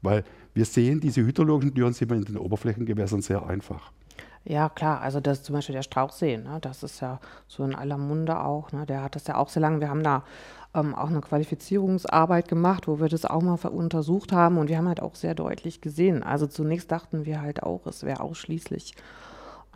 [0.00, 0.24] Weil
[0.54, 3.92] wir sehen, diese hydrologischen Dürren sind wir in den Oberflächengewässern sehr einfach.
[4.44, 6.58] Ja, klar, also das ist zum Beispiel der Strauchsee, ne?
[6.60, 8.84] das ist ja so in aller Munde auch, ne?
[8.84, 10.22] der hat das ja auch sehr lange, wir haben da
[10.74, 14.88] ähm, auch eine Qualifizierungsarbeit gemacht, wo wir das auch mal untersucht haben und wir haben
[14.88, 18.94] halt auch sehr deutlich gesehen, also zunächst dachten wir halt auch, es wäre ausschließlich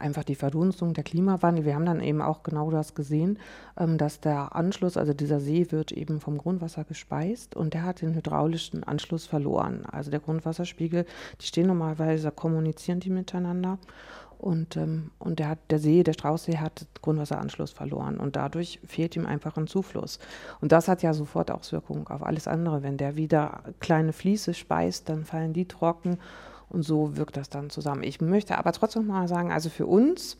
[0.01, 1.64] einfach die Verdunstung, der Klimawandel.
[1.64, 3.38] Wir haben dann eben auch genau das gesehen,
[3.78, 8.03] ähm, dass der Anschluss, also dieser See wird eben vom Grundwasser gespeist und der hat
[8.03, 9.84] den hydraulischen Anschluss verloren.
[9.86, 11.05] Also der Grundwasserspiegel,
[11.40, 13.78] die stehen normalerweise, kommunizieren die miteinander.
[14.39, 19.16] Und, ähm, und der, hat, der See, der Straußsee hat Grundwasseranschluss verloren und dadurch fehlt
[19.16, 20.20] ihm einfach ein Zufluss.
[20.61, 22.84] Und das hat ja sofort Auswirkungen auf alles andere.
[22.84, 26.18] Wenn der wieder kleine Fließe speist, dann fallen die trocken
[26.68, 28.03] und so wirkt das dann zusammen.
[28.03, 30.39] Ich möchte aber trotzdem mal sagen, also für uns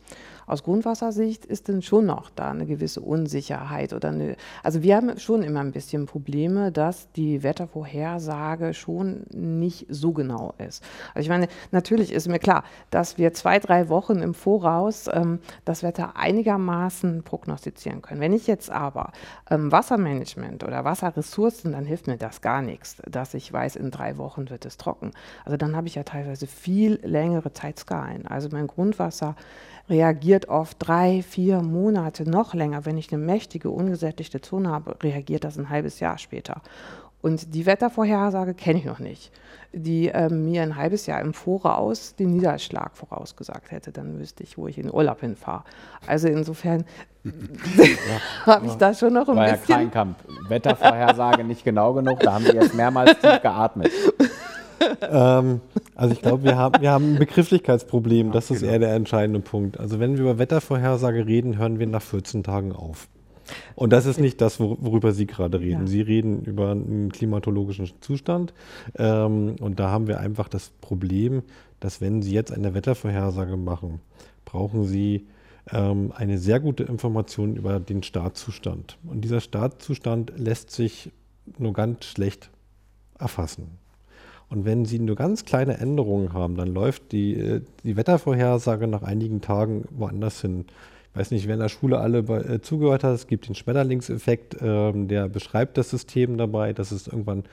[0.49, 5.19] aus Grundwassersicht ist denn schon noch da eine gewisse Unsicherheit oder eine, also wir haben
[5.19, 10.83] schon immer ein bisschen Probleme, dass die Wettervorhersage schon nicht so genau ist.
[11.15, 15.41] Also ich meine, natürlich ist mir klar, dass wir zwei, drei Wochen im Voraus ähm,
[15.65, 18.21] das Wetter einigermaßen prognostizieren können.
[18.21, 19.13] Wenn ich jetzt aber
[19.51, 24.17] ähm, Wassermanagement oder Wasserressourcen, dann hilft mir das gar nichts, dass ich weiß, in drei
[24.17, 25.11] Wochen wird es trocken.
[25.45, 28.27] Also dann habe ich ja teilweise viel längere Zeitskalen.
[28.27, 29.37] Also mein Grundwasser
[29.89, 32.85] reagiert oft drei, vier Monate, noch länger.
[32.85, 36.63] Wenn ich eine mächtige, ungesättigte Zone habe, reagiert das ein halbes Jahr später.
[37.21, 39.33] Und die Wettervorhersage kenne ich noch nicht,
[39.73, 43.91] die äh, mir ein halbes Jahr im Voraus den Niederschlag vorausgesagt hätte.
[43.91, 45.65] Dann wüsste ich, wo ich in Urlaub hinfahre.
[46.07, 46.85] Also insofern
[47.25, 49.69] ja, habe ich da schon noch ein war bisschen...
[49.69, 50.17] Ja Kleinkamp.
[50.49, 53.91] Wettervorhersage nicht genau genug, da haben wir jetzt mehrmals tief geatmet.
[55.11, 55.61] ähm,
[55.99, 58.31] also ich glaube, wir haben, wir haben ein Begrifflichkeitsproblem.
[58.31, 59.81] Das ist eher der entscheidende Punkt.
[59.81, 63.09] Also wenn wir über Wettervorhersage reden, hören wir nach 14 Tagen auf.
[63.75, 65.81] Und das ist nicht das, worüber Sie gerade reden.
[65.81, 65.87] Ja.
[65.89, 68.55] Sie reden über einen klimatologischen Zustand.
[68.95, 71.43] Ähm, und da haben wir einfach das Problem,
[71.81, 73.99] dass wenn Sie jetzt eine Wettervorhersage machen,
[74.45, 75.27] brauchen Sie
[75.73, 78.99] ähm, eine sehr gute Information über den Startzustand.
[79.05, 81.11] Und dieser Startzustand lässt sich
[81.59, 82.51] nur ganz schlecht
[83.19, 83.79] erfassen.
[84.51, 89.03] Und wenn Sie nur ganz kleine Änderungen haben, dann läuft die, äh, die Wettervorhersage nach
[89.03, 90.65] einigen Tagen woanders hin.
[91.13, 93.15] Ich weiß nicht, wer in der Schule alle bei, äh, zugehört hat.
[93.15, 97.45] Es gibt den Schmetterlingseffekt, ähm, der beschreibt das System dabei, dass es irgendwann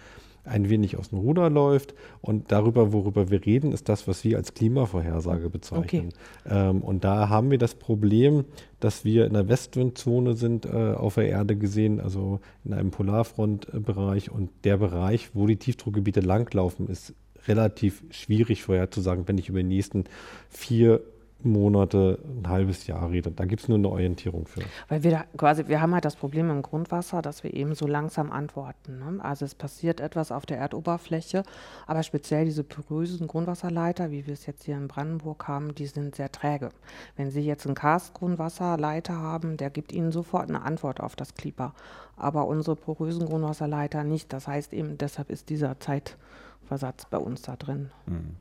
[0.45, 1.93] ein wenig aus dem Ruder läuft.
[2.21, 6.09] Und darüber, worüber wir reden, ist das, was wir als Klimavorhersage bezeichnen.
[6.45, 6.69] Okay.
[6.69, 8.45] Ähm, und da haben wir das Problem,
[8.79, 14.31] dass wir in der Westwindzone sind, äh, auf der Erde gesehen, also in einem Polarfrontbereich.
[14.31, 17.13] Und der Bereich, wo die Tiefdruckgebiete langlaufen, ist
[17.47, 20.05] relativ schwierig vorherzusagen, wenn ich über die nächsten
[20.49, 21.01] vier
[21.45, 23.39] Monate, ein halbes Jahr redet.
[23.39, 24.61] Da gibt es nur eine Orientierung für.
[24.89, 27.87] Weil wir da quasi, wir haben halt das Problem im Grundwasser, dass wir eben so
[27.87, 28.99] langsam antworten.
[28.99, 29.23] Ne?
[29.23, 31.43] Also es passiert etwas auf der Erdoberfläche,
[31.87, 36.15] aber speziell diese porösen Grundwasserleiter, wie wir es jetzt hier in Brandenburg haben, die sind
[36.15, 36.69] sehr träge.
[37.15, 41.73] Wenn Sie jetzt einen Karstgrundwasserleiter haben, der gibt Ihnen sofort eine Antwort auf das Klima.
[42.17, 44.33] Aber unsere porösen Grundwasserleiter nicht.
[44.33, 47.91] Das heißt eben, deshalb ist dieser Zeitversatz bei uns da drin.
[48.05, 48.37] Mhm.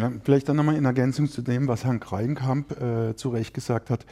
[0.00, 3.90] Ja, vielleicht dann nochmal in Ergänzung zu dem, was Herrn Kreienkamp äh, zu Recht gesagt
[3.90, 4.06] hat.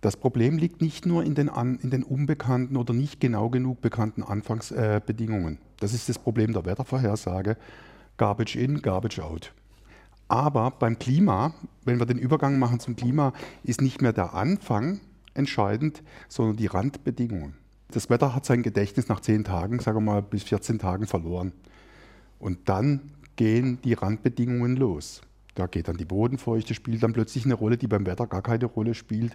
[0.00, 3.80] Das Problem liegt nicht nur in den, an, in den unbekannten oder nicht genau genug
[3.80, 5.54] bekannten Anfangsbedingungen.
[5.54, 7.56] Äh, das ist das Problem der Wettervorhersage.
[8.16, 9.52] Garbage in, garbage out.
[10.28, 13.32] Aber beim Klima, wenn wir den Übergang machen zum Klima,
[13.64, 15.00] ist nicht mehr der Anfang
[15.34, 17.54] entscheidend, sondern die Randbedingungen.
[17.90, 21.52] Das Wetter hat sein Gedächtnis nach 10 Tagen, sagen wir mal bis 14 Tagen verloren.
[22.38, 25.22] Und dann gehen die Randbedingungen los.
[25.54, 28.66] Da geht dann die Bodenfeuchte, spielt dann plötzlich eine Rolle, die beim Wetter gar keine
[28.66, 29.34] Rolle spielt.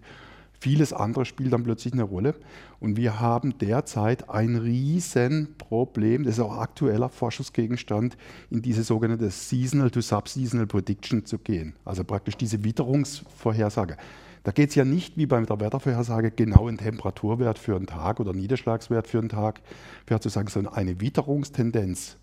[0.60, 2.36] Vieles andere spielt dann plötzlich eine Rolle.
[2.80, 8.16] Und wir haben derzeit ein Riesenproblem, das ist auch aktueller Forschungsgegenstand,
[8.50, 11.74] in diese sogenannte Seasonal to Subseasonal Prediction zu gehen.
[11.84, 13.98] Also praktisch diese Witterungsvorhersage.
[14.44, 18.20] Da geht es ja nicht wie bei der Wettervorhersage genau einen Temperaturwert für einen Tag
[18.20, 19.62] oder Niederschlagswert für einen Tag
[20.06, 22.18] vorherzusagen, sondern eine Witterungstendenz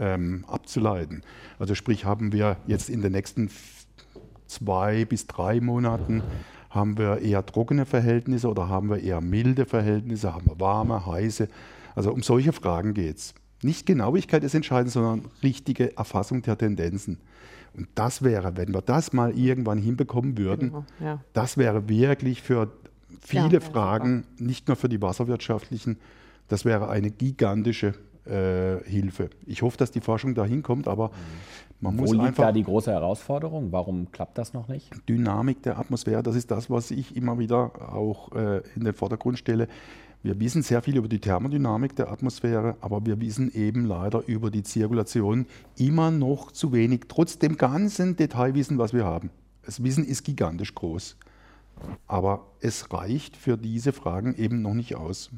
[0.00, 1.22] ähm, abzuleiten.
[1.58, 3.50] Also sprich haben wir jetzt in den nächsten
[4.46, 6.22] zwei bis drei Monaten
[6.70, 11.48] haben wir eher trockene Verhältnisse oder haben wir eher milde Verhältnisse, haben wir warme, heiße.
[11.94, 13.34] Also um solche Fragen geht es.
[13.62, 17.18] Nicht Genauigkeit ist entscheidend, sondern richtige Erfassung der Tendenzen.
[17.76, 21.20] Und das wäre, wenn wir das mal irgendwann hinbekommen würden, genau, ja.
[21.32, 22.72] das wäre wirklich für
[23.20, 25.98] viele ja, Fragen, nicht nur für die wasserwirtschaftlichen,
[26.48, 27.94] das wäre eine gigantische
[28.24, 29.30] Hilfe.
[29.46, 31.12] Ich hoffe, dass die Forschung da hinkommt, aber mhm.
[31.80, 32.44] man Wo muss liegt einfach.
[32.44, 33.72] da die große Herausforderung?
[33.72, 34.90] Warum klappt das noch nicht?
[35.08, 39.38] Dynamik der Atmosphäre, das ist das, was ich immer wieder auch äh, in den Vordergrund
[39.38, 39.68] stelle.
[40.22, 44.50] Wir wissen sehr viel über die Thermodynamik der Atmosphäre, aber wir wissen eben leider über
[44.50, 45.46] die Zirkulation
[45.78, 49.30] immer noch zu wenig, trotz dem ganzen Detailwissen, was wir haben.
[49.62, 51.16] Das Wissen ist gigantisch groß,
[52.06, 55.30] aber es reicht für diese Fragen eben noch nicht aus.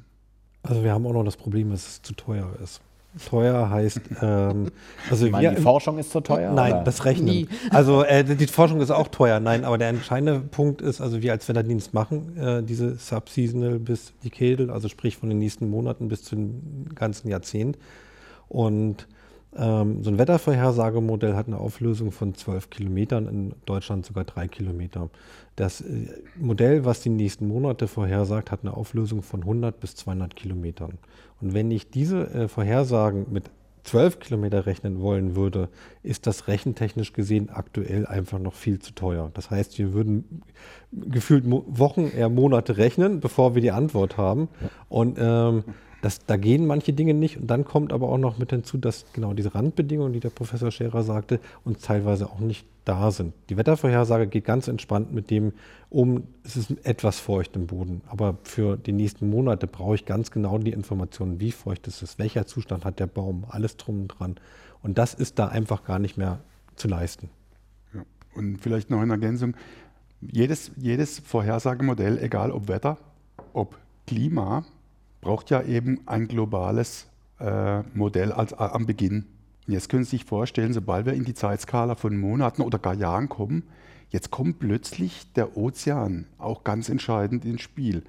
[0.62, 2.80] Also wir haben auch noch das Problem, dass es zu teuer ist.
[3.28, 4.70] Teuer heißt, ähm,
[5.10, 6.52] also wir, die Forschung ist zu teuer?
[6.52, 6.84] Nein, oder?
[6.84, 7.26] das Rechnen.
[7.26, 7.48] Nie.
[7.70, 11.32] Also äh, die Forschung ist auch teuer, nein, aber der entscheidende Punkt ist, also wir
[11.32, 16.22] als Wetterdienst machen äh, diese Subseasonal bis Decadal, also sprich von den nächsten Monaten bis
[16.22, 17.76] zum ganzen Jahrzehnt.
[18.48, 19.06] Und
[19.57, 25.11] ähm, so ein Wettervorhersagemodell hat eine Auflösung von 12 Kilometern, in Deutschland sogar drei Kilometer.
[25.57, 30.34] Das äh, Modell, was die nächsten Monate vorhersagt, hat eine Auflösung von 100 bis 200
[30.34, 30.98] Kilometern.
[31.40, 33.50] Und wenn ich diese äh, Vorhersagen mit
[33.84, 35.68] 12 Kilometer rechnen wollen würde,
[36.03, 39.30] ist das rechentechnisch gesehen aktuell einfach noch viel zu teuer.
[39.34, 40.42] Das heißt, wir würden
[40.92, 44.48] gefühlt Wochen, eher Monate rechnen, bevor wir die Antwort haben.
[44.88, 45.64] Und ähm,
[46.03, 47.38] das, da gehen manche Dinge nicht.
[47.38, 50.70] Und dann kommt aber auch noch mit hinzu, dass genau diese Randbedingungen, die der Professor
[50.72, 53.32] Scherer sagte, uns teilweise auch nicht da sind.
[53.48, 55.53] Die Wettervorhersage geht ganz entspannt mit dem
[55.90, 58.00] um, es ist etwas feucht im Boden.
[58.09, 62.18] Aber für die nächsten Monate brauche ich ganz genau die Informationen, wie feucht ist es,
[62.18, 64.34] welcher Zustand hat der Baum, alles drum und dran.
[64.82, 66.40] Und das ist da einfach gar nicht mehr
[66.74, 67.30] zu leisten.
[67.94, 68.03] Ja.
[68.34, 69.55] Und vielleicht noch eine Ergänzung.
[70.20, 72.98] Jedes, jedes Vorhersagemodell, egal ob Wetter,
[73.53, 73.78] ob
[74.09, 74.64] Klima,
[75.23, 77.07] braucht ja eben ein globales
[77.41, 79.25] äh, Modell als, äh, am Beginn.
[79.66, 83.31] Jetzt können Sie sich vorstellen, sobald wir in die Zeitskala von Monaten oder gar Jahren
[83.31, 83.62] kommen,
[84.11, 88.03] jetzt kommt plötzlich der Ozean auch ganz entscheidend ins Spiel.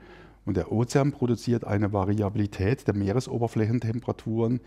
[0.46, 4.60] Und der Ozean produziert eine Variabilität der Meeresoberflächentemperaturen,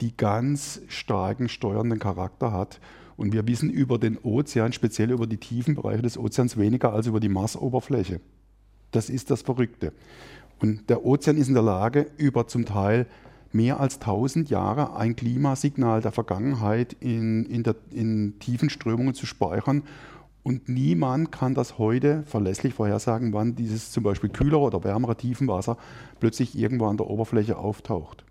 [0.00, 2.80] die ganz starken steuernden Charakter hat.
[3.16, 7.08] Und wir wissen über den Ozean, speziell über die tiefen Bereiche des Ozeans, weniger als
[7.08, 8.20] über die Marsoberfläche.
[8.92, 9.92] Das ist das Verrückte.
[10.60, 13.06] Und der Ozean ist in der Lage, über zum Teil
[13.52, 19.26] mehr als 1000 Jahre ein Klimasignal der Vergangenheit in, in, der, in tiefen Strömungen zu
[19.26, 19.82] speichern.
[20.42, 25.76] Und niemand kann das heute verlässlich vorhersagen, wann dieses zum Beispiel kühlere oder wärmere Tiefenwasser
[26.20, 28.24] plötzlich irgendwo an der Oberfläche auftaucht.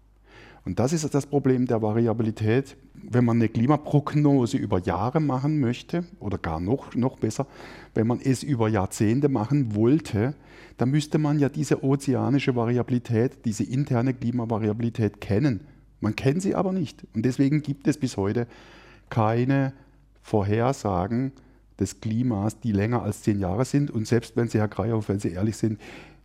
[0.66, 2.76] Und das ist das Problem der Variabilität.
[2.94, 7.48] Wenn man eine Klimaprognose über Jahre machen möchte, oder gar noch, noch besser,
[7.94, 10.36] wenn man es über Jahrzehnte machen wollte,
[10.78, 15.62] dann müsste man ja diese ozeanische Variabilität, diese interne Klimavariabilität kennen.
[16.00, 17.06] Man kennt sie aber nicht.
[17.16, 18.48] Und deswegen gibt es bis heute
[19.10, 19.74] keine
[20.22, 21.32] Vorhersagen
[21.80, 23.90] des Klimas, die länger als zehn Jahre sind.
[23.90, 25.80] Und selbst wenn Sie, Herr Kreierhoff, wenn Sie ehrlich sind,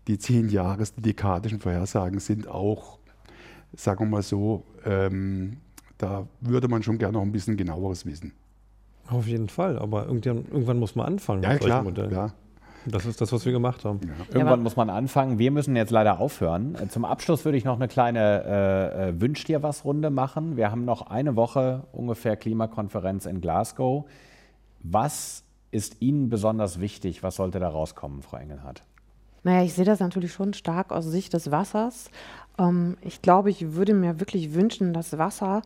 [0.07, 2.98] die zehn Jahres, die dekadischen Vorhersagen sind auch
[3.76, 5.59] sagen wir mal so, ähm,
[5.98, 8.32] da würde man schon gerne noch ein bisschen genaueres wissen.
[9.09, 12.32] Auf jeden Fall, aber irgendwann, irgendwann muss man anfangen ja, klar, Modellen.
[12.86, 14.00] Das ist das, was wir gemacht haben.
[14.02, 14.34] Ja.
[14.34, 15.38] Irgendwann ja, muss man anfangen.
[15.38, 16.74] Wir müssen jetzt leider aufhören.
[16.74, 20.56] Äh, zum Abschluss würde ich noch eine kleine äh, äh, Wünsch dir was Runde machen.
[20.56, 24.04] Wir haben noch eine Woche ungefähr Klimakonferenz in Glasgow.
[24.82, 27.22] Was ist Ihnen besonders wichtig?
[27.22, 28.82] Was sollte da rauskommen, Frau Engelhardt?
[29.44, 32.10] Naja, ich sehe das natürlich schon stark aus Sicht des Wassers.
[32.58, 35.62] Ähm, ich glaube, ich würde mir wirklich wünschen, dass Wasser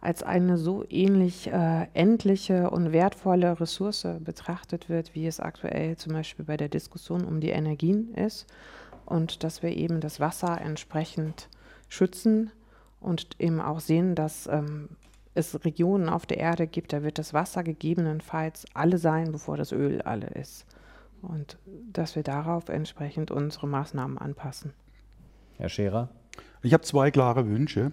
[0.00, 6.12] als eine so ähnlich äh, endliche und wertvolle Ressource betrachtet wird, wie es aktuell zum
[6.12, 8.46] Beispiel bei der Diskussion um die Energien ist.
[9.04, 11.48] Und dass wir eben das Wasser entsprechend
[11.88, 12.50] schützen
[13.00, 14.90] und eben auch sehen, dass ähm,
[15.34, 19.72] es Regionen auf der Erde gibt, da wird das Wasser gegebenenfalls alle sein, bevor das
[19.72, 20.66] Öl alle ist.
[21.22, 21.58] Und
[21.92, 24.72] dass wir darauf entsprechend unsere Maßnahmen anpassen.
[25.56, 26.08] Herr Scherer?
[26.62, 27.92] Ich habe zwei klare Wünsche.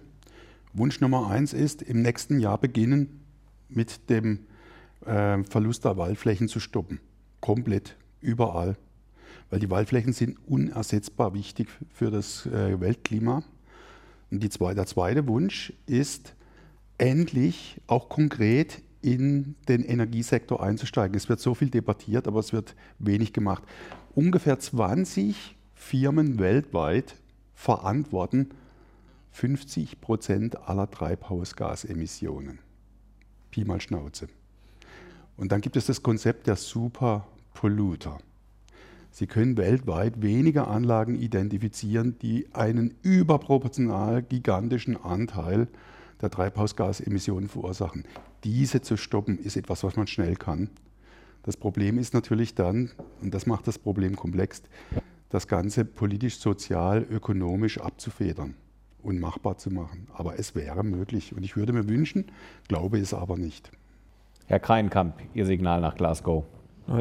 [0.77, 3.21] Wunsch Nummer eins ist, im nächsten Jahr beginnen
[3.69, 4.39] mit dem
[5.05, 6.99] äh, Verlust der Waldflächen zu stoppen.
[7.39, 8.75] Komplett, überall.
[9.49, 13.43] Weil die Waldflächen sind unersetzbar wichtig für das äh, Weltklima.
[14.31, 16.35] Und zwei, der zweite Wunsch ist,
[16.97, 21.15] endlich auch konkret in den Energiesektor einzusteigen.
[21.15, 23.63] Es wird so viel debattiert, aber es wird wenig gemacht.
[24.13, 27.15] Ungefähr 20 Firmen weltweit
[27.53, 28.49] verantworten
[29.35, 32.59] 50 Prozent aller Treibhausgasemissionen.
[33.51, 34.29] Pi mal Schnauze.
[35.35, 38.17] Und dann gibt es das Konzept der Superpolluter.
[39.11, 45.67] Sie können weltweit weniger Anlagen identifizieren, die einen überproportional gigantischen Anteil
[46.21, 48.05] der Treibhausgasemissionen verursachen.
[48.45, 50.69] Diese zu stoppen, ist etwas, was man schnell kann.
[51.43, 52.89] Das Problem ist natürlich dann,
[53.21, 54.61] und das macht das Problem komplex,
[55.27, 58.55] das Ganze politisch, sozial, ökonomisch abzufedern
[59.05, 60.07] und machbar zu machen.
[60.13, 61.35] Aber es wäre möglich.
[61.35, 62.25] Und ich würde mir wünschen,
[62.67, 63.71] glaube es aber nicht.
[64.47, 66.43] Herr Kreinkamp, Ihr Signal nach Glasgow.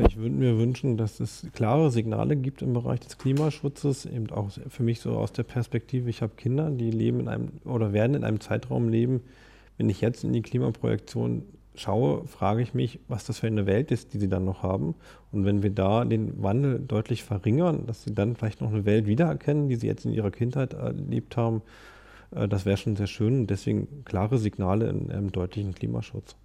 [0.06, 4.50] Ich würde mir wünschen, dass es klare Signale gibt im Bereich des Klimaschutzes, eben auch
[4.68, 8.14] für mich so aus der Perspektive, ich habe Kinder, die leben in einem oder werden
[8.14, 9.20] in einem Zeitraum leben.
[9.76, 11.42] Wenn ich jetzt in die Klimaprojektion
[11.74, 14.94] schaue, frage ich mich, was das für eine Welt ist, die sie dann noch haben.
[15.32, 19.06] Und wenn wir da den Wandel deutlich verringern, dass sie dann vielleicht noch eine Welt
[19.06, 21.60] wiedererkennen, die sie jetzt in ihrer Kindheit erlebt haben,
[22.34, 23.46] das wäre schon sehr schön.
[23.46, 26.36] Deswegen klare Signale in einem deutlichen Klimaschutz.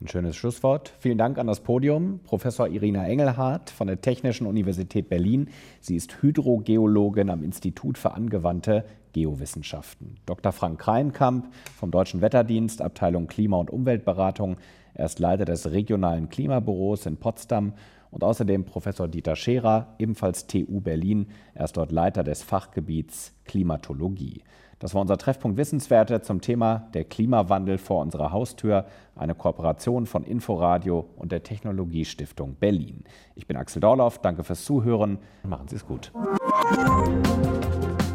[0.00, 0.92] Ein schönes Schlusswort.
[0.98, 2.20] Vielen Dank an das Podium.
[2.24, 5.48] Professor Irina Engelhardt von der Technischen Universität Berlin.
[5.80, 10.16] Sie ist Hydrogeologin am Institut für angewandte Geowissenschaften.
[10.26, 10.52] Dr.
[10.52, 11.46] Frank Kreinkamp
[11.76, 14.56] vom Deutschen Wetterdienst, Abteilung Klima- und Umweltberatung.
[14.94, 17.72] Er ist Leiter des regionalen Klimabüros in Potsdam
[18.10, 21.28] und außerdem Professor Dieter Scherer, ebenfalls TU Berlin.
[21.54, 24.42] Er ist dort Leiter des Fachgebiets Klimatologie.
[24.84, 28.84] Das war unser Treffpunkt Wissenswerte zum Thema der Klimawandel vor unserer Haustür,
[29.16, 33.02] eine Kooperation von Inforadio und der Technologiestiftung Berlin.
[33.34, 35.16] Ich bin Axel Dorloff, danke fürs Zuhören.
[35.42, 36.12] Machen Sie es gut.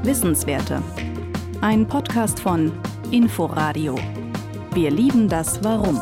[0.03, 0.83] Wissenswerte.
[1.61, 2.71] Ein Podcast von
[3.09, 3.95] Inforadio.
[4.75, 5.99] Wir lieben das Warum.